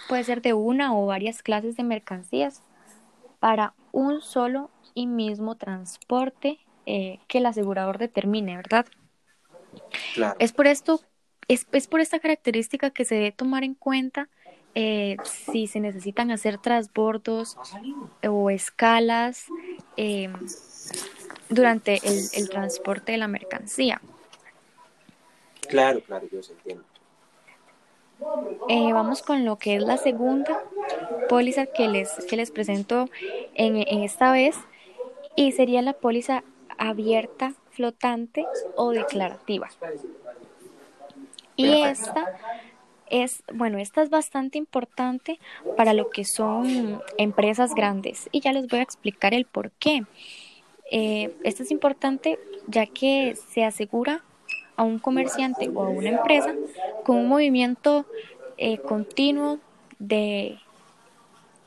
[0.08, 2.62] puede ser de una o varias clases de mercancías
[3.39, 8.86] para un solo y mismo transporte eh, que el asegurador determine, ¿verdad?
[10.13, 10.36] Claro.
[10.39, 11.02] Es por esto,
[11.47, 14.30] es, es por esta característica que se debe tomar en cuenta
[14.75, 17.58] eh, si se necesitan hacer transbordos
[18.27, 19.45] o escalas
[19.97, 20.34] em,
[21.49, 24.01] durante el, transporte de la mercancía.
[25.67, 26.84] Claro, claro, yo se entiendo.
[28.67, 30.62] Eh, vamos con lo que es la segunda
[31.29, 33.10] póliza que les, que les presento
[33.55, 34.58] en, en esta vez
[35.36, 36.43] y sería la póliza
[36.77, 39.69] abierta, flotante o declarativa.
[41.55, 42.38] Y esta
[43.10, 45.39] es, bueno, esta es bastante importante
[45.78, 50.04] para lo que son empresas grandes y ya les voy a explicar el por qué.
[50.91, 54.24] Eh, esto es importante ya que se asegura
[54.76, 56.56] a un comerciante o a una empresa
[57.04, 58.06] con un movimiento
[58.58, 59.60] eh, continuo
[60.00, 60.58] de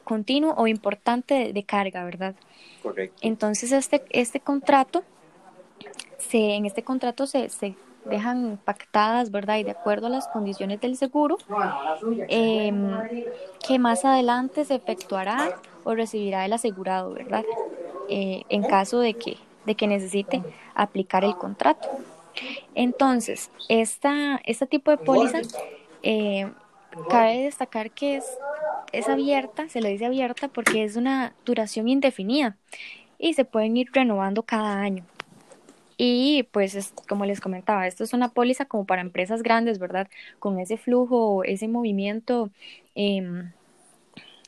[0.04, 2.34] continuo o importante de, carga, ¿verdad?
[2.82, 3.16] Correcto.
[3.20, 5.04] Entonces este este contrato
[6.18, 9.58] se en este contrato se, se dejan pactadas, ¿verdad?
[9.58, 11.38] Y de acuerdo a las condiciones del seguro,
[12.28, 12.90] em,
[13.66, 17.44] que más adelante se efectuará o recibirá el asegurado, ¿verdad?
[18.08, 20.42] Eh, en caso de que, de que necesite
[20.74, 21.88] aplicar el contrato.
[22.74, 25.40] Entonces, esta, este tipo de póliza,
[26.02, 26.50] eh,
[27.08, 28.24] cabe destacar que es,
[28.92, 32.56] es abierta, se le dice abierta porque es una duración indefinida
[33.18, 35.04] y se pueden ir renovando cada año.
[35.96, 40.08] Y pues, es, como les comentaba, esto es una póliza como para empresas grandes, ¿verdad?
[40.38, 42.50] Con ese flujo, ese movimiento
[42.94, 43.52] em,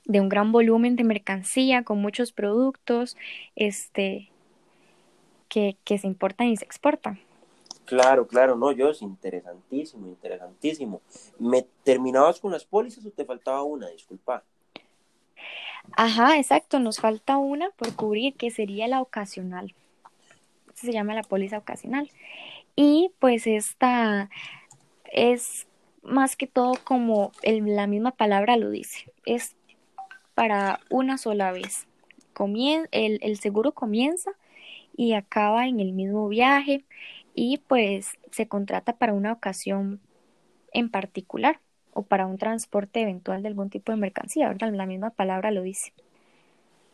[0.05, 3.17] de un gran volumen de mercancía, con muchos productos
[3.57, 4.31] este,
[5.49, 7.21] que, que se importan y se exportan.
[7.85, 11.03] Claro, claro, no, yo es interesantísimo, interesantísimo.
[11.39, 13.89] ¿Me terminabas con las pólizas o te faltaba una?
[13.89, 14.43] Disculpa.
[15.97, 19.75] Ajá, exacto, nos falta una por cubrir, que sería la ocasional
[20.85, 22.11] se llama la póliza ocasional.
[22.77, 24.31] Y pues esta
[25.13, 25.67] es
[26.03, 29.57] más que todo como la misma palabra lo dice, es
[30.35, 31.87] para una sola vez.
[32.33, 34.33] Comien el, el seguro comienza
[34.97, 36.85] y acaba en el mismo viaje
[37.35, 40.01] y pues se contrata para una ocasión
[40.73, 41.61] en particular
[41.93, 44.73] o para un transporte eventual de algún tipo de mercancía, ¿verdad?
[44.73, 45.93] La misma palabra lo dice.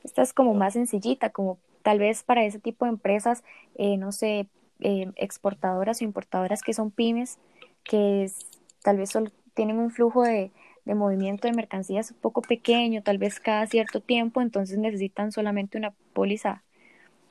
[0.05, 3.43] Esta es como más sencillita, como Tal vez para ese tipo de empresas,
[3.75, 4.49] eh, no sé,
[4.81, 7.39] eh, exportadoras o importadoras que son pymes,
[7.85, 8.31] que
[8.83, 10.53] tal vez solo tienen un flujo de,
[10.87, 15.93] movimiento de mercancías un poco pequeño, tal vez cada cierto tiempo, entonces necesitan solamente una
[16.13, 16.65] póliza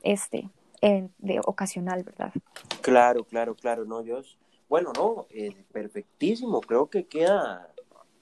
[0.02, 0.48] este,
[0.80, 2.32] de ocasional, ¿verdad?
[2.80, 4.22] Claro, claro, claro, no, yo,
[4.66, 5.26] bueno, no,
[5.72, 7.69] perfectísimo, creo que queda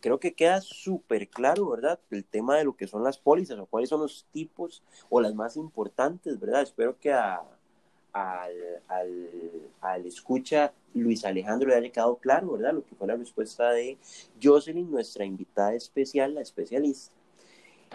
[0.00, 1.98] creo que queda súper claro, ¿verdad?
[2.10, 5.34] El tema de lo que son las pólizas o cuáles son los tipos o las
[5.34, 6.62] más importantes, ¿verdad?
[6.62, 7.42] Espero que a,
[8.12, 8.52] al,
[8.88, 9.28] al,
[9.80, 12.74] al, escucha Luis Alejandro le haya quedado claro, ¿verdad?
[12.74, 13.98] Lo que fue la respuesta de
[14.42, 17.14] Jocelyn, nuestra invitada especial, la especialista.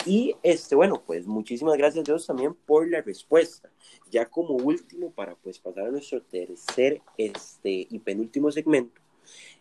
[0.05, 3.69] Y este, bueno, pues muchísimas gracias Dios también por la respuesta.
[4.11, 9.01] Ya como último, para pues pasar a nuestro tercer este, y penúltimo segmento,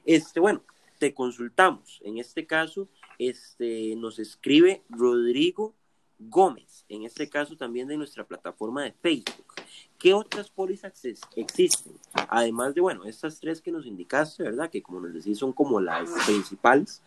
[0.05, 0.62] este, bueno,
[1.02, 2.00] te consultamos.
[2.04, 2.88] En este caso,
[3.18, 5.74] este, nos escribe Rodrigo
[6.20, 9.52] Gómez, en este caso también de nuestra plataforma de Facebook.
[9.98, 11.94] ¿Qué otras pólizas existen?
[12.28, 14.70] Además de, bueno, estas tres que nos indicaste, ¿verdad?
[14.70, 17.02] Que como nos decís son como las principales.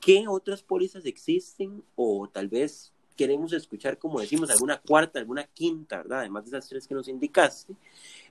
[0.00, 1.84] ¿Qué otras pólizas existen?
[1.94, 6.20] O tal vez queremos escuchar, como decimos, alguna cuarta, alguna quinta, ¿verdad?
[6.20, 7.74] Además de esas tres que nos indicaste.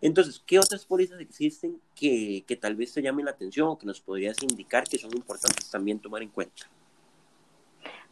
[0.02, 3.86] Entonces, ¿qué otras pólizas existen que, que tal vez te llamen la atención o que
[3.86, 6.68] nos podrías indicar que son importantes también tomar en cuenta?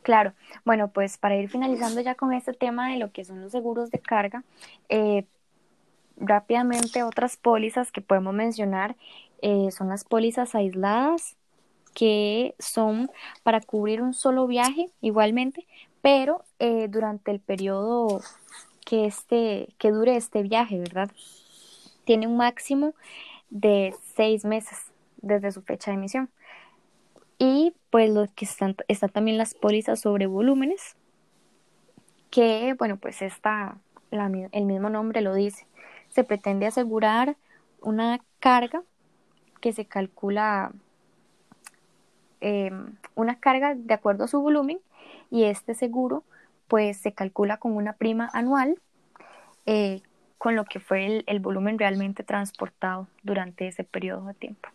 [0.02, 0.34] Claro,
[0.66, 3.90] bueno, pues para ir finalizando ya con este tema de lo que son los seguros
[3.90, 4.44] de carga,
[4.90, 5.26] eh,
[6.18, 8.96] rápidamente otras pólizas que podemos mencionar
[9.42, 11.38] eh, son las pólizas aisladas,
[11.96, 13.10] que son
[13.42, 15.66] para cubrir un solo viaje igualmente,
[16.06, 18.22] pero eh, durante el periodo
[18.86, 21.10] que, este, que dure este viaje, ¿verdad?
[22.04, 22.94] Tiene un máximo
[23.50, 26.30] de seis meses desde su fecha de emisión.
[27.40, 30.96] Y pues lo que están, están también las pólizas sobre volúmenes,
[32.30, 33.80] que bueno, pues está
[34.12, 35.66] el mismo nombre lo dice.
[36.10, 37.36] Se pretende asegurar
[37.82, 38.84] una carga
[39.60, 40.72] que se calcula
[42.46, 44.80] em, una carga de acuerdo a su volumen
[45.32, 46.24] y este seguro
[46.68, 48.80] pues se calcula con una prima anual
[49.66, 50.02] eh,
[50.38, 54.70] con lo que fue el, el volumen realmente transportado durante ese periodo de tiempo.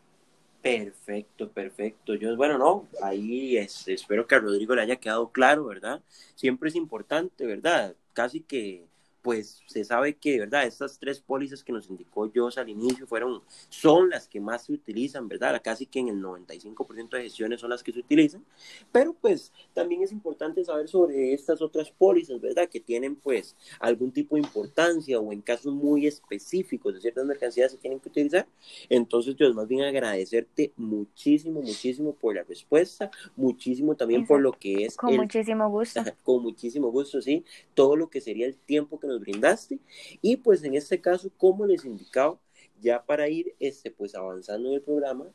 [0.63, 2.15] Perfecto, perfecto.
[2.15, 6.03] Yo, bueno, no, ahí espero que a Rodrigo le haya quedado claro, ¿verdad?
[6.35, 7.95] Siempre es importante, ¿verdad?
[8.13, 8.85] Casi que
[9.23, 10.65] pues se sabe que, ¿verdad?
[10.67, 14.73] Estas tres pólizas que nos indicó Jos al inicio fueron, son las que más se
[14.73, 15.61] utilizan, ¿verdad?
[15.63, 18.45] Casi que en el 95% de gestiones son las que se utilizan,
[18.93, 22.69] pero pues también es importante saber sobre estas otras pólizas, ¿verdad?
[22.69, 27.73] Que tienen pues algún tipo de importancia o en casos muy específicos de ciertas mercancías
[27.73, 28.47] se tienen que utilizar.
[28.89, 34.85] Entonces, yo más bien agradecerte muchísimo, muchísimo por la respuesta, muchísimo también por lo que
[34.85, 34.97] es...
[34.97, 36.03] Con muchísimo gusto.
[36.25, 39.79] Con muchísimo gusto, sí, todo lo que sería el tiempo que nos brindaste.
[40.23, 42.39] Y pues en este caso, como les indicaba,
[42.81, 45.27] ya para ir este, pues avanzando en el programa,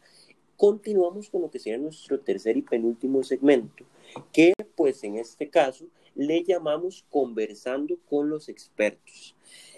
[0.58, 3.86] continuamos con lo que sería nuestro tercer y penúltimo segmento,
[4.32, 5.86] que pues en este caso
[6.16, 9.36] le llamamos conversando con los expertos.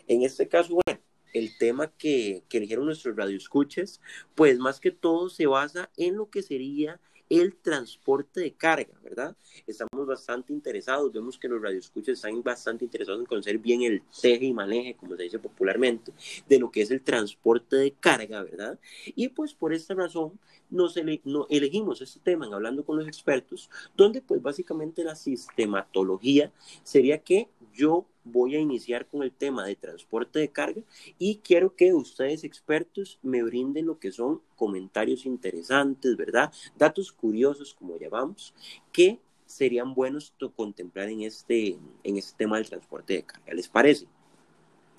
[0.07, 1.01] En este caso, bueno,
[1.33, 4.01] el tema que, que eligieron nuestros radioescuchas,
[4.35, 9.35] pues más que todo se basa en lo que sería el transporte de carga, ¿verdad?
[9.65, 14.45] Estamos bastante interesados, vemos que los radioescuchas están bastante interesados en conocer bien el teje
[14.45, 16.13] y maneje, como se dice popularmente,
[16.47, 18.79] de lo que es el transporte de carga, ¿verdad?
[19.05, 24.21] Y pues por esta razón nos elegimos este tema en hablando con los expertos, donde
[24.21, 26.51] pues básicamente la sistematología
[26.83, 30.81] sería que yo voy a iniciar con el tema de transporte de carga
[31.17, 36.51] y quiero que ustedes expertos me brinden lo que son comentarios interesantes, ¿verdad?
[36.77, 38.53] Datos curiosos, como llamamos,
[38.91, 43.53] que serían buenos contemplar en este, en este tema del transporte de carga.
[43.53, 44.07] ¿Les parece?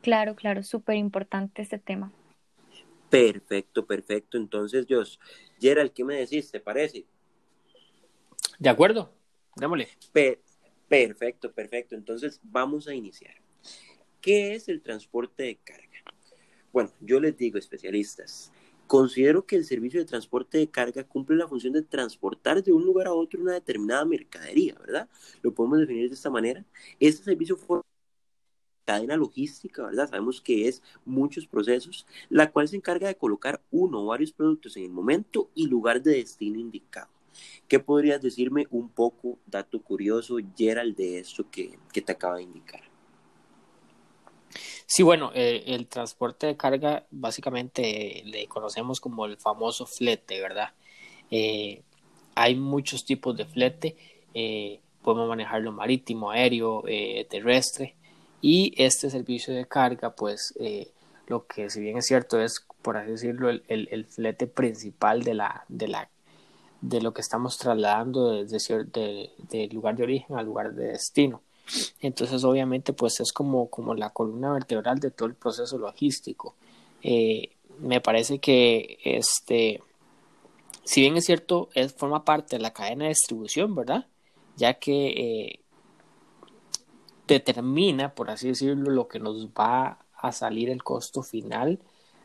[0.02, 2.12] Claro, claro, súper importante este tema.
[3.10, 4.36] Perfecto, perfecto.
[4.36, 5.18] Entonces, Dios,
[5.60, 6.50] Gerald, ¿qué me decís?
[6.50, 7.04] ¿Te parece?
[8.58, 9.12] De acuerdo,
[9.56, 9.88] démosle.
[10.88, 11.94] Perfecto, perfecto.
[11.94, 13.34] Entonces vamos a iniciar.
[14.20, 15.84] ¿Qué es el transporte de carga?
[16.72, 18.52] Bueno, yo les digo, especialistas,
[18.86, 22.84] considero que el servicio de transporte de carga cumple la función de transportar de un
[22.84, 25.08] lugar a otro una determinada mercadería, ¿verdad?
[25.42, 26.64] Lo podemos definir de esta manera.
[26.98, 27.80] Este servicio fue
[28.84, 30.08] cadena logística, ¿verdad?
[30.08, 34.76] Sabemos que es muchos procesos, la cual se encarga de colocar uno o varios productos
[34.78, 37.17] en el momento y lugar de destino indicado.
[37.68, 42.80] ¿Qué podrías decirme un poco, dato curioso, Gerald, de esto que, te acaba de indicar?
[44.86, 50.72] Sí, bueno, eh, el transporte de carga básicamente le conocemos como el famoso flete, ¿verdad?
[51.30, 51.82] Eh,
[52.34, 53.96] hay muchos tipos de flete,
[54.32, 56.84] eh, podemos manejarlo marítimo, aéreo,
[57.28, 57.96] terrestre,
[58.40, 60.54] y este servicio de carga, pues
[61.26, 65.34] lo que si bien es cierto es, por así decirlo, el, el flete principal de
[65.34, 66.08] la, de la
[66.80, 71.42] de lo que estamos trasladando desde de, lugar de origen al lugar de destino.
[72.00, 76.54] Entonces, obviamente, pues es como, como la columna vertebral de todo el proceso logístico.
[77.02, 79.82] Eh, me parece que este
[80.88, 84.06] si bien es cierto, es, forma parte de la cadena de distribución, ¿verdad?
[84.56, 85.60] Ya que eh,
[87.26, 91.78] determina, por así decirlo, lo que nos va a salir el costo final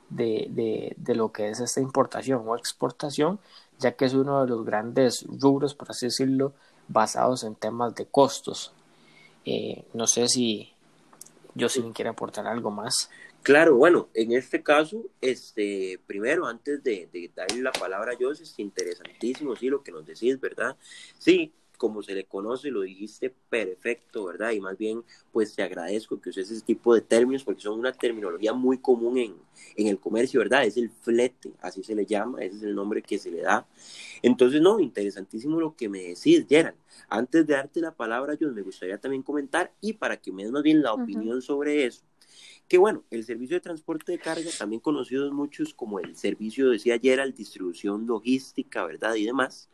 [0.08, 3.41] de, de, de, lo que es esta importación o exportación,
[3.80, 6.53] ya que es uno de los grandes rubros, por así decirlo,
[6.88, 8.74] basados en temas de costos.
[9.45, 10.71] Eh, no sé si
[11.55, 13.09] yo quiere aportar algo más.
[13.41, 18.43] Claro, bueno, en este caso, este, primero, antes de, de darle la palabra a José,
[18.43, 20.78] es interesantísimo, sí, lo que nos decís, ¿verdad?
[21.17, 21.51] Sí,
[21.84, 24.51] como se le conoce, lo dijiste perfecto, ¿verdad?
[24.51, 25.03] Y más bien,
[25.34, 29.17] pues te agradezco que uses ese tipo de términos porque son una terminología muy común
[29.17, 29.36] en,
[29.75, 30.63] en el comercio, ¿verdad?
[30.63, 33.67] Es el flete, así se le llama, ese es el nombre que se le da.
[34.21, 36.77] Entonces, no, interesantísimo lo que me decís, Gerald.
[37.09, 40.53] Antes de darte la palabra, yo me gustaría también comentar y para que me des
[40.53, 42.05] más bien la opinión sobre eso
[42.67, 46.97] que bueno, el servicio de transporte de carga, también conocidos muchos como el servicio, decía
[46.97, 49.15] Gerald, distribución logística, ¿verdad?
[49.15, 49.69] Y demás,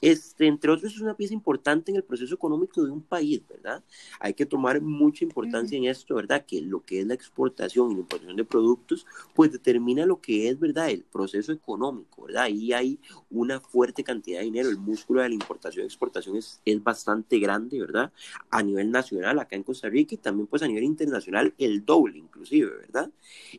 [0.00, 3.82] este, entre otros, es una pieza importante en el proceso económico de un país, ¿verdad?
[4.20, 6.44] Hay que tomar mucha importancia en esto, ¿verdad?
[6.46, 10.48] Que lo que es la exportación y la importación de productos, pues determina lo que
[10.48, 10.90] es, ¿verdad?
[10.90, 12.44] El proceso económico, ¿verdad?
[12.44, 12.98] Ahí hay
[13.30, 17.38] una fuerte cantidad de dinero, el músculo de la importación y exportación es, es bastante
[17.38, 18.12] grande, ¿verdad?
[18.50, 22.18] A nivel nacional, acá en Costa Rica, y también pues a nivel internacional, el doble
[22.18, 23.10] inclusive, ¿verdad?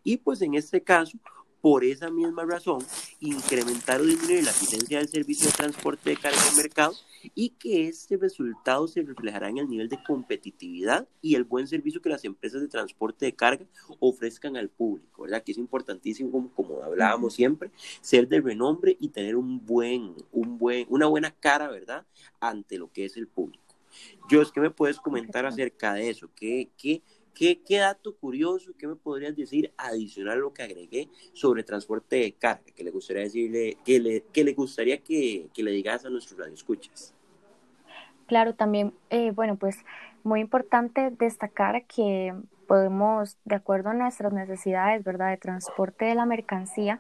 [0.04, 1.18] Y pues en este caso,
[1.66, 2.86] por esa misma razón,
[3.20, 6.94] incrementar o disminuir la eficiencia del servicio de transporte de carga en mercado
[7.34, 12.04] y que este resultado se reflejará en el nivel de competitividad y el buen servicio
[12.04, 13.66] que las empresas de transporte de carga
[14.00, 15.42] ofrezcan al público, ¿verdad?
[15.44, 20.60] Que es importantísimo, como, como hablábamos siempre, ser de renombre y tener un buen, un
[20.60, 22.06] buen, una buena cara, ¿verdad?
[22.40, 23.66] Ante lo que es el público.
[24.30, 26.30] Yo, es que me puedes comentar acerca de eso?
[26.36, 27.02] ¿Qué, qué,
[27.36, 32.16] ¿Qué, ¿Qué, dato curioso, qué me podrías decir adicional a lo que agregué sobre transporte
[32.16, 36.06] de carga que le gustaría decirle, que le, que le gustaría que, que le digas
[36.06, 37.14] a nuestros radioescuchas?
[38.26, 39.78] Claro, también, eh, bueno, pues
[40.24, 42.34] muy importante destacar que
[42.68, 47.00] podemos, de acuerdo a nuestras necesidades, ¿verdad?, de transporte de la mercancía,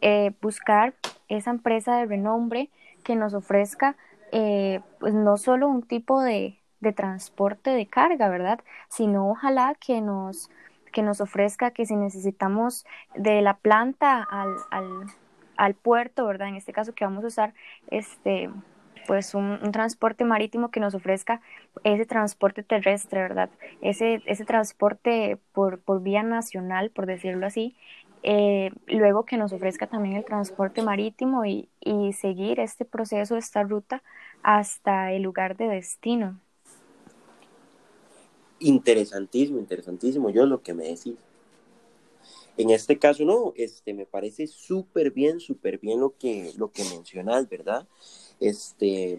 [0.00, 0.94] eh, buscar
[1.28, 2.70] esa empresa de renombre
[3.04, 3.96] que nos ofrezca,
[4.32, 8.60] eh, pues no solo un tipo de, de transporte de carga, ¿verdad?
[8.88, 10.50] Sino ojalá que nos,
[10.92, 15.06] que nos ofrezca que si necesitamos de la planta al, al,
[15.56, 16.48] al puerto, ¿verdad?
[16.48, 17.54] En este caso que vamos a usar
[17.90, 18.50] este
[19.06, 21.40] pues un, transporte marítimo que nos ofrezca
[21.84, 23.50] ese transporte terrestre, ¿verdad?
[23.80, 27.76] Ese, ese transporte por, por vía nacional, por decirlo así,
[28.22, 33.62] eh, luego que nos ofrezca también el transporte marítimo y, y seguir este proceso, esta
[33.62, 34.02] ruta
[34.42, 36.40] hasta el lugar de destino.
[38.58, 40.30] Interesantísimo, interesantísimo.
[40.30, 41.14] Yo lo que me decís.
[42.58, 46.84] En este caso, no, este, me parece súper bien, súper bien lo que, lo que
[46.84, 47.86] mencionas, ¿verdad?
[48.40, 49.18] Este,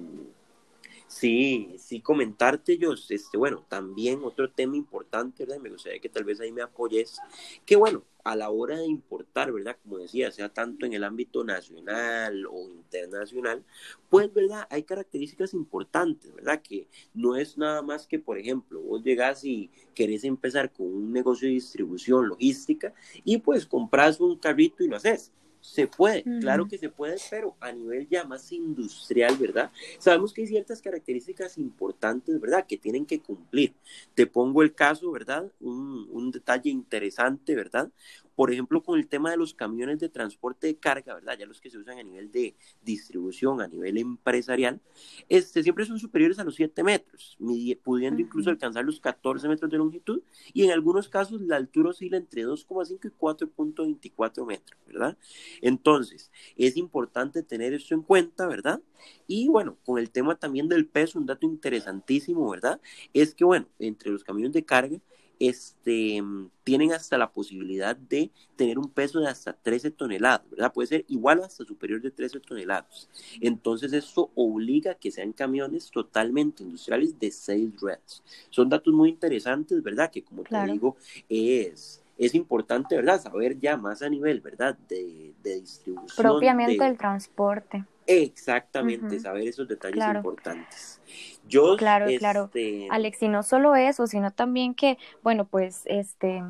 [1.07, 5.61] sí, sí, comentarte yo, este, bueno, también otro tema importante, ¿verdad?
[5.61, 7.19] Me gustaría que tal vez ahí me apoyes,
[7.65, 9.77] que bueno, a la hora de importar, ¿verdad?
[9.81, 13.63] Como decía, sea tanto en el ámbito nacional o internacional,
[14.09, 14.67] pues, ¿verdad?
[14.69, 16.61] Hay características importantes, ¿verdad?
[16.61, 21.13] Que no es nada más que, por ejemplo, vos llegás y querés empezar con un
[21.13, 22.93] negocio de distribución logística
[23.23, 25.31] y pues compras un carrito y lo haces.
[25.67, 29.69] Se puede, claro que se puede, pero a nivel ya más industrial, ¿verdad?
[29.99, 32.65] Sabemos que hay ciertas características importantes, ¿verdad?
[32.65, 33.73] Que tienen que cumplir.
[34.15, 35.51] Te pongo el caso, ¿verdad?
[35.59, 37.91] Un, un detalle interesante, ¿verdad?
[38.37, 41.35] Por ejemplo, con el tema de los camiones de transporte de carga, ¿verdad?
[41.39, 44.79] Ya los que se usan a nivel de distribución, a nivel empresarial,
[45.27, 47.35] este, siempre son superiores a los 7 metros,
[47.83, 50.21] pudiendo incluso alcanzar los 14 metros de longitud
[50.53, 55.17] y en algunos casos la altura oscila entre 2,5 y 4,24 metros, ¿verdad?
[55.59, 58.83] Entonces, es importante tener esto en cuenta, ¿verdad?
[59.25, 62.79] Y bueno, con el tema también del peso, un dato interesantísimo, ¿verdad?
[63.15, 64.99] Es que, bueno, entre los camiones de carga,
[65.39, 66.23] este,
[66.63, 70.73] tienen hasta la posibilidad de tener un peso de hasta 13 toneladas, ¿verdad?
[70.73, 73.09] Puede ser igual o hasta superior de 13 toneladas.
[73.41, 78.23] Entonces, esto obliga a que sean camiones totalmente industriales de 6 ruedas.
[78.49, 80.11] Son datos muy interesantes, ¿verdad?
[80.11, 80.97] Que como te digo,
[81.29, 83.21] es es importante, ¿verdad?
[83.21, 84.77] Saber ya más a nivel, ¿verdad?
[84.89, 86.25] De, distribución.
[86.25, 87.85] Propiamente el transporte.
[88.05, 91.01] Exactamente, saber esos detalles importantes.
[91.47, 92.45] Yo, claro, claro.
[92.45, 96.43] Este, Alex, y no solo eso, sino también que, bueno, pues, este,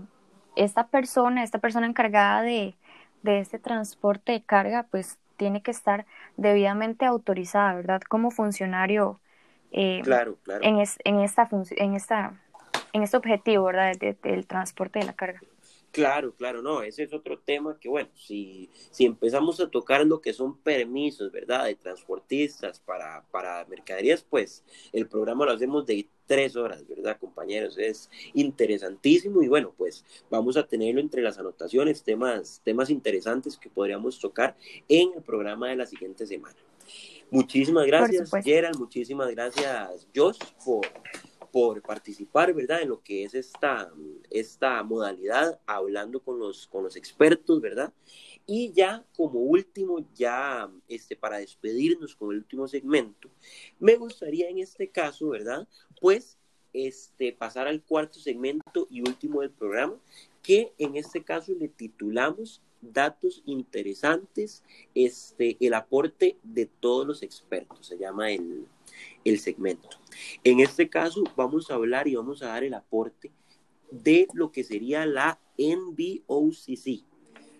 [0.56, 2.76] esta persona, esta persona encargada de,
[3.24, 8.02] de este transporte de carga, pues, tiene que estar debidamente autorizada, ¿verdad?
[8.02, 9.20] Como funcionario
[9.72, 10.62] eh, claro, claro.
[10.64, 12.34] En, en, esta en, esta,
[12.94, 13.96] en este objetivo, ¿verdad?
[13.98, 15.42] del transporte de la carga.
[15.92, 20.22] Claro, claro, no, ese es otro tema que, bueno, si, si empezamos a tocar lo
[20.22, 24.64] que son permisos, ¿verdad?, de transportistas para, para mercaderías, pues
[24.94, 27.78] el programa lo hacemos de tres horas, ¿verdad, compañeros?
[27.78, 33.70] Es interesantísimo y bueno, pues vamos a tenerlo entre las anotaciones, temas, temas interesantes que
[33.70, 34.56] podríamos tocar
[34.88, 36.58] en el programa de la siguiente semana.
[37.32, 40.86] Muchísimas gracias, Gerald, muchísimas gracias, Josh, por
[41.52, 42.82] por participar, ¿verdad?
[42.82, 43.92] En lo que es esta,
[44.30, 47.94] esta modalidad, hablando con los, con los expertos, ¿verdad?
[48.46, 53.30] Y ya como último, ya este, para despedirnos con el último segmento,
[53.80, 55.68] me gustaría en este caso, ¿verdad?
[56.00, 56.38] Pues
[56.74, 59.96] este, pasar al cuarto segmento y último del programa,
[60.44, 67.88] que en este caso le titulamos datos interesantes, este, el aporte de todos los expertos,
[67.88, 68.68] se llama el,
[69.24, 69.90] el segmento.
[70.44, 73.32] En este caso vamos a hablar y vamos a dar el aporte
[73.92, 77.04] de lo que sería la NBOCC.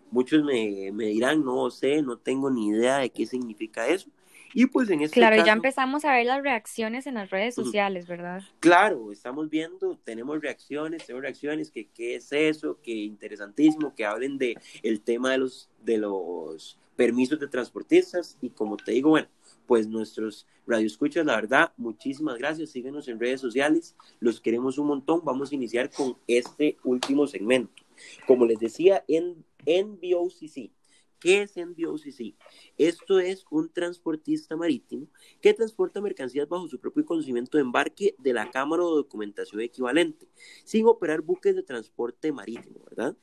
[0.10, 4.10] Muchos me, me dirán, no sé, no tengo ni idea de qué significa eso.
[4.54, 8.08] Y pues en este Claro, ya empezamos a ver las reacciones en las redes sociales,
[8.08, 8.42] ¿verdad?
[8.60, 14.38] Claro, estamos viendo, tenemos reacciones, tenemos reacciones, que qué es eso, que interesantísimo, que hablen
[14.38, 19.28] de el tema de los, de los permisos de transportistas y como te digo, bueno,
[19.68, 22.72] pues nuestros radioescuchas, la verdad, muchísimas gracias.
[22.72, 25.22] Síguenos en redes sociales, los queremos un montón.
[25.24, 27.84] Vamos a iniciar con este último segmento.
[28.26, 30.72] Como les decía, en NBOCC.
[31.20, 32.36] ¿Qué es NBOCC?
[32.78, 35.08] Esto es un transportista marítimo
[35.42, 40.28] que transporta mercancías bajo su propio conocimiento de embarque de la Cámara de Documentación Equivalente,
[40.64, 43.18] sin operar buques de transporte marítimo, ¿verdad?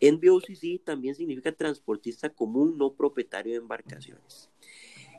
[0.00, 4.48] NBOCC también significa transportista común no propietario de embarcaciones.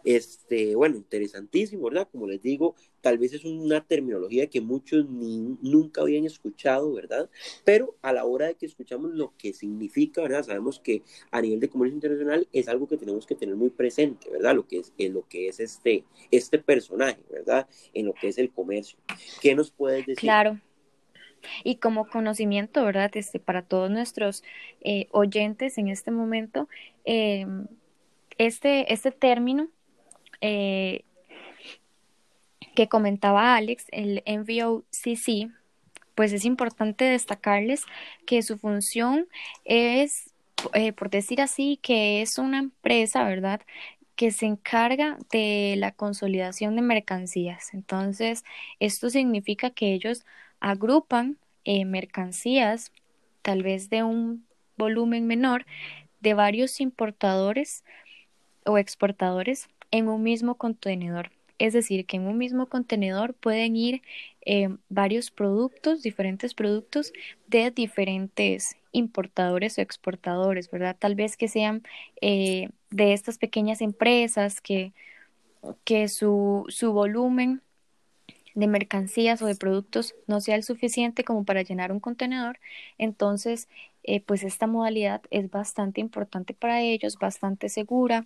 [0.03, 2.07] Este, bueno, interesantísimo, ¿verdad?
[2.11, 7.29] Como les digo, tal vez es una terminología que muchos ni, nunca habían escuchado, ¿verdad?
[7.63, 10.43] Pero a la hora de que escuchamos lo que significa, ¿verdad?
[10.43, 14.29] Sabemos que a nivel de comercio internacional es algo que tenemos que tener muy presente,
[14.29, 14.55] ¿verdad?
[14.55, 17.67] Lo que es, en lo que es este, este personaje, ¿verdad?
[17.93, 18.97] En lo que es el comercio.
[19.41, 20.21] ¿Qué nos puedes decir?
[20.21, 20.59] Claro.
[21.63, 23.11] Y como conocimiento, ¿verdad?
[23.15, 24.43] Este, para todos nuestros
[24.81, 26.69] eh, oyentes en este momento,
[27.05, 27.47] eh,
[28.37, 29.69] este, este término
[30.41, 31.03] eh,
[32.75, 35.51] que comentaba Alex, el NVOCC,
[36.15, 37.83] pues es importante destacarles
[38.25, 39.27] que su función
[39.65, 40.33] es,
[40.73, 43.61] eh, por decir así, que es una empresa, ¿verdad?
[44.15, 47.73] que se encarga de la consolidación de mercancías.
[47.73, 48.43] Entonces,
[48.79, 50.25] esto significa que ellos
[50.59, 52.91] agrupan eh, mercancías,
[53.41, 54.45] tal vez de un
[54.77, 55.65] volumen menor,
[56.19, 57.83] de varios importadores
[58.63, 61.31] o exportadores en un mismo contenedor.
[61.59, 64.01] Es decir, que en un mismo contenedor pueden ir
[64.45, 67.13] eh, varios productos, diferentes productos
[67.47, 70.95] de diferentes importadores o exportadores, ¿verdad?
[70.97, 71.83] Tal vez que sean
[72.21, 74.93] eh, de estas pequeñas empresas que,
[75.83, 77.61] que su, su volumen
[78.55, 82.59] de mercancías o de productos no sea el suficiente como para llenar un contenedor,
[82.97, 83.69] entonces
[84.03, 88.25] eh, pues esta modalidad es bastante importante para ellos, bastante segura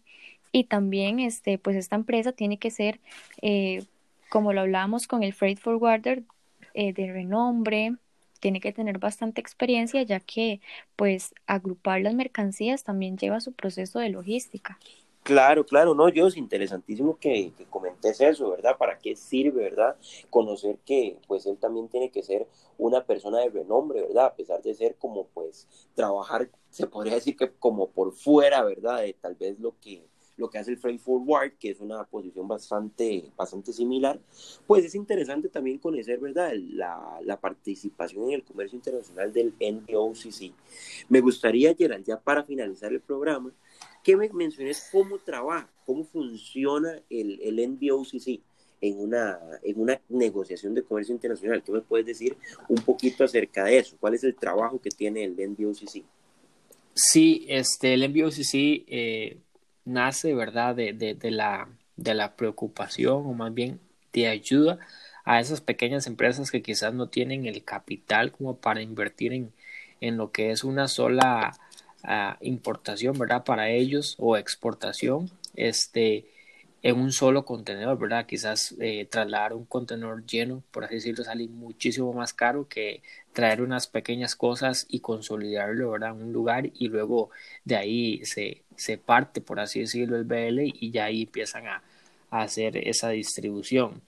[0.56, 3.02] y también este pues esta empresa tiene que ser
[3.42, 3.84] eh,
[4.30, 6.24] como lo hablábamos con el freight forwarder
[6.74, 7.96] eh, de renombre
[8.40, 10.62] tiene que tener bastante experiencia ya que
[10.96, 14.80] pues agrupar las mercancías también lleva su proceso de logística
[15.24, 18.78] Claro, claro, no, yo es interesantísimo que, que, comentes eso, ¿verdad?
[18.78, 19.96] ¿Para qué sirve, verdad?
[20.30, 22.48] Conocer que, pues, él también tiene que ser
[22.78, 24.28] una persona de renombre, ¿verdad?
[24.28, 29.02] A pesar de ser como, pues, trabajar, se podría decir que como por fuera, ¿verdad?
[29.02, 30.06] De tal vez lo que,
[30.38, 34.20] lo que hace el freight forward, que es una posición bastante, bastante similar,
[34.68, 40.54] pues es interesante también conocer, ¿verdad?, la, la participación en el comercio internacional del NBOCC.
[41.10, 43.54] Me gustaría, Gerald, ya para finalizar el programa,
[44.04, 48.42] que me menciones cómo trabaja, cómo funciona el, el NBOCC
[48.82, 51.64] en una, en una negociación de comercio internacional.
[51.64, 52.38] ¿Qué me puedes decir
[52.70, 53.98] un poquito acerca de eso?
[54.00, 56.04] ¿Cuál es el trabajo que tiene el NBOCC?
[56.94, 58.54] Sí, este, el NBOCC
[58.88, 59.38] eh,
[59.86, 63.80] nace, ¿verdad?, de, de, la, de la preocupación o más bien
[64.14, 64.80] de ayuda
[65.26, 69.54] a esas pequeñas empresas que quizás no tienen el capital como para invertir en,
[70.02, 71.58] en lo que es una sola
[72.04, 73.44] ah, importación, ¿verdad?
[73.44, 76.26] Para ellos o exportación, este,
[76.84, 78.28] en un solo contenedor, ¿verdad?
[78.28, 83.02] Quizás eh, trasladar un contenedor lleno, por así decirlo, sale muchísimo más caro que
[83.34, 86.12] traer unas pequeñas cosas y consolidarlo, ¿verdad?
[86.12, 87.32] En un lugar y luego
[87.64, 91.84] de ahí se, se parte, por así decirlo, el BL y ya ahí empiezan a,
[92.32, 94.02] hacer esa distribución.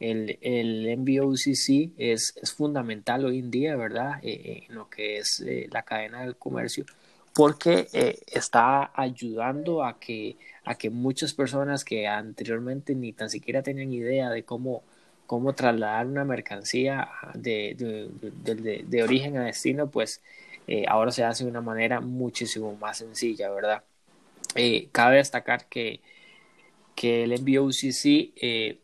[0.00, 4.18] el, el MBOCC es, es fundamental hoy en día, ¿verdad?
[4.22, 6.84] Eh, en lo que es eh, la cadena del comercio,
[7.34, 13.62] porque eh, está ayudando a que, a que muchas personas que anteriormente ni tan siquiera
[13.62, 14.82] tenían idea de cómo,
[15.26, 18.10] cómo trasladar una mercancía de,
[18.88, 20.20] de origen a destino, pues
[20.86, 23.82] ahora se hace de una manera muchísimo más sencilla, ¿verdad?
[24.92, 26.00] Cabe destacar que,
[26.94, 28.78] que el MBOCC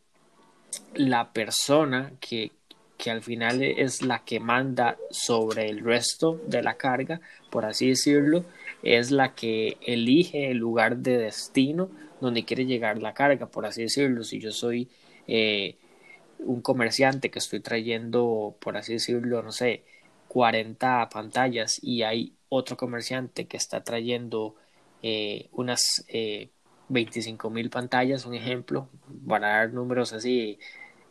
[0.95, 2.53] la persona que,
[2.99, 7.89] que al final es la que manda sobre el resto de la carga, por así
[7.89, 8.45] decirlo,
[8.83, 11.91] es la que elige el lugar de destino
[12.21, 14.25] donde quiere llegar la carga, por así decirlo.
[14.25, 14.89] Si yo soy
[15.27, 15.77] eh,
[16.39, 19.85] un comerciante que estoy trayendo, por así decirlo, no sé,
[20.29, 24.55] 40 pantallas y hay otro comerciante que está trayendo
[25.03, 26.51] eh, unas eh,
[26.89, 30.59] 25 mil pantallas, un ejemplo, van a dar números así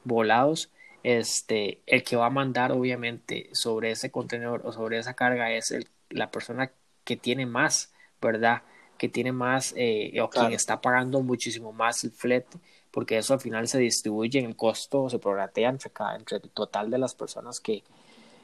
[0.03, 0.71] volados,
[1.03, 5.71] este, el que va a mandar obviamente sobre ese contenedor o sobre esa carga es
[5.71, 6.71] el, la persona
[7.03, 8.63] que tiene más, ¿verdad?
[8.97, 12.57] Que tiene más eh, o quien está pagando muchísimo más el flete,
[12.91, 16.89] porque eso al final se distribuye en el costo, se prorratea entre, entre el total
[16.89, 17.83] de las personas que,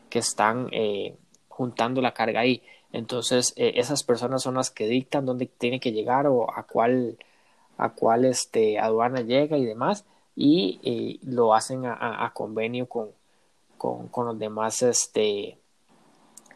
[0.10, 1.16] que están eh,
[1.48, 2.62] juntando la carga ahí.
[2.94, 7.18] Entonces, eh, esas personas son las que dictan dónde tiene que llegar o a cuál,
[7.78, 13.10] a cuál este, aduana llega y demás, y eh, lo hacen a, convenio con,
[13.78, 15.58] con, con, los demás, este,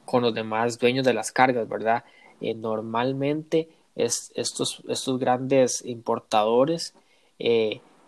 [0.05, 2.03] con los demás dueños de las cargas, ¿verdad?
[2.41, 6.93] Eh, normalmente es, estos, estos grandes importadores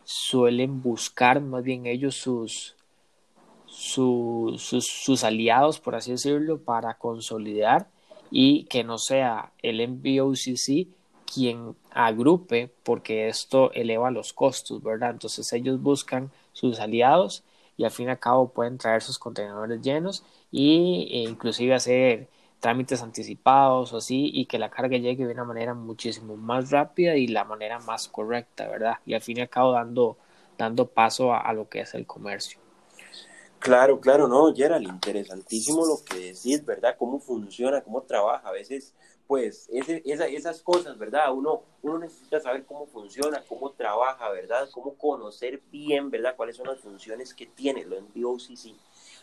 [0.03, 2.75] suelen buscar más bien ellos sus,
[3.65, 7.88] sus, sus aliados, por así decirlo, para consolidar
[8.32, 10.88] y que no sea el MBOCC
[11.32, 15.11] quien agrupe, porque esto eleva los costos, ¿verdad?
[15.11, 17.43] Entonces ellos buscan sus aliados
[17.75, 22.30] y al fin y al cabo pueden traer sus contenedores llenos y e inclusive hacer
[22.59, 27.15] trámites anticipados o así y que la carga llegue de una manera muchísimo más rápida
[27.15, 28.95] y la manera más correcta, ¿verdad?
[29.05, 30.17] Y al fin y al cabo dando,
[30.57, 32.66] dando paso a, a lo que es el comercio.
[33.60, 36.95] Claro, claro, no, Gerald, interesantísimo lo que decís, ¿verdad?
[36.97, 38.47] Cómo funciona, cómo trabaja.
[38.47, 38.93] A veces,
[39.26, 41.34] pues, ese, esa, esas cosas, ¿verdad?
[41.34, 44.70] Uno, uno necesita saber cómo funciona, cómo trabaja, ¿verdad?
[44.72, 46.36] Cómo conocer bien, ¿verdad?
[46.36, 48.76] Cuáles son las funciones que tiene lo MBOCC.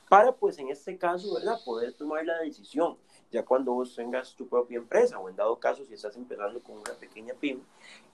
[0.09, 1.59] Para, pues, en este caso, ¿verdad?
[1.65, 2.99] Poder tomar la decisión
[3.35, 6.77] ya cuando vos tengas tu propia empresa o en dado caso si estás empezando con
[6.77, 7.63] una pequeña pyme,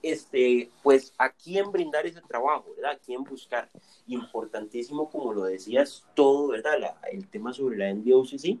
[0.01, 2.93] este, pues a quién brindar ese trabajo, ¿verdad?
[2.93, 3.69] A quién buscar.
[4.07, 6.95] Importantísimo, como lo decías, todo, ¿verdad?
[7.11, 8.59] El tema sobre la NBOCC.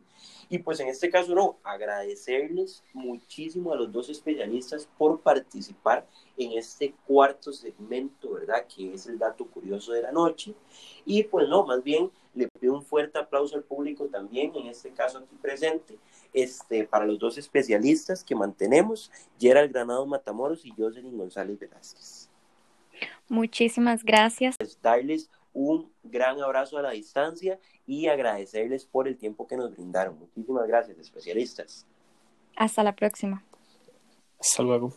[0.49, 6.05] Y pues en este caso, no, agradecerles muchísimo a los dos especialistas por participar
[6.37, 8.67] en este cuarto segmento, ¿verdad?
[8.67, 10.53] Que es el dato curioso de la noche.
[11.05, 14.91] Y pues no, más bien le pido un fuerte aplauso al público también, en este
[14.91, 15.97] caso aquí presente,
[16.33, 22.29] este, para los dos especialistas que mantenemos, Gerald Granado Matamoros y Jocelyn González Velázquez.
[23.27, 24.55] Muchísimas gracias.
[24.57, 29.71] Pues, darles un gran abrazo a la distancia y agradecerles por el tiempo que nos
[29.71, 30.17] brindaron.
[30.17, 31.85] Muchísimas gracias, especialistas.
[32.55, 33.43] Hasta la próxima.
[34.39, 34.93] Hasta luego.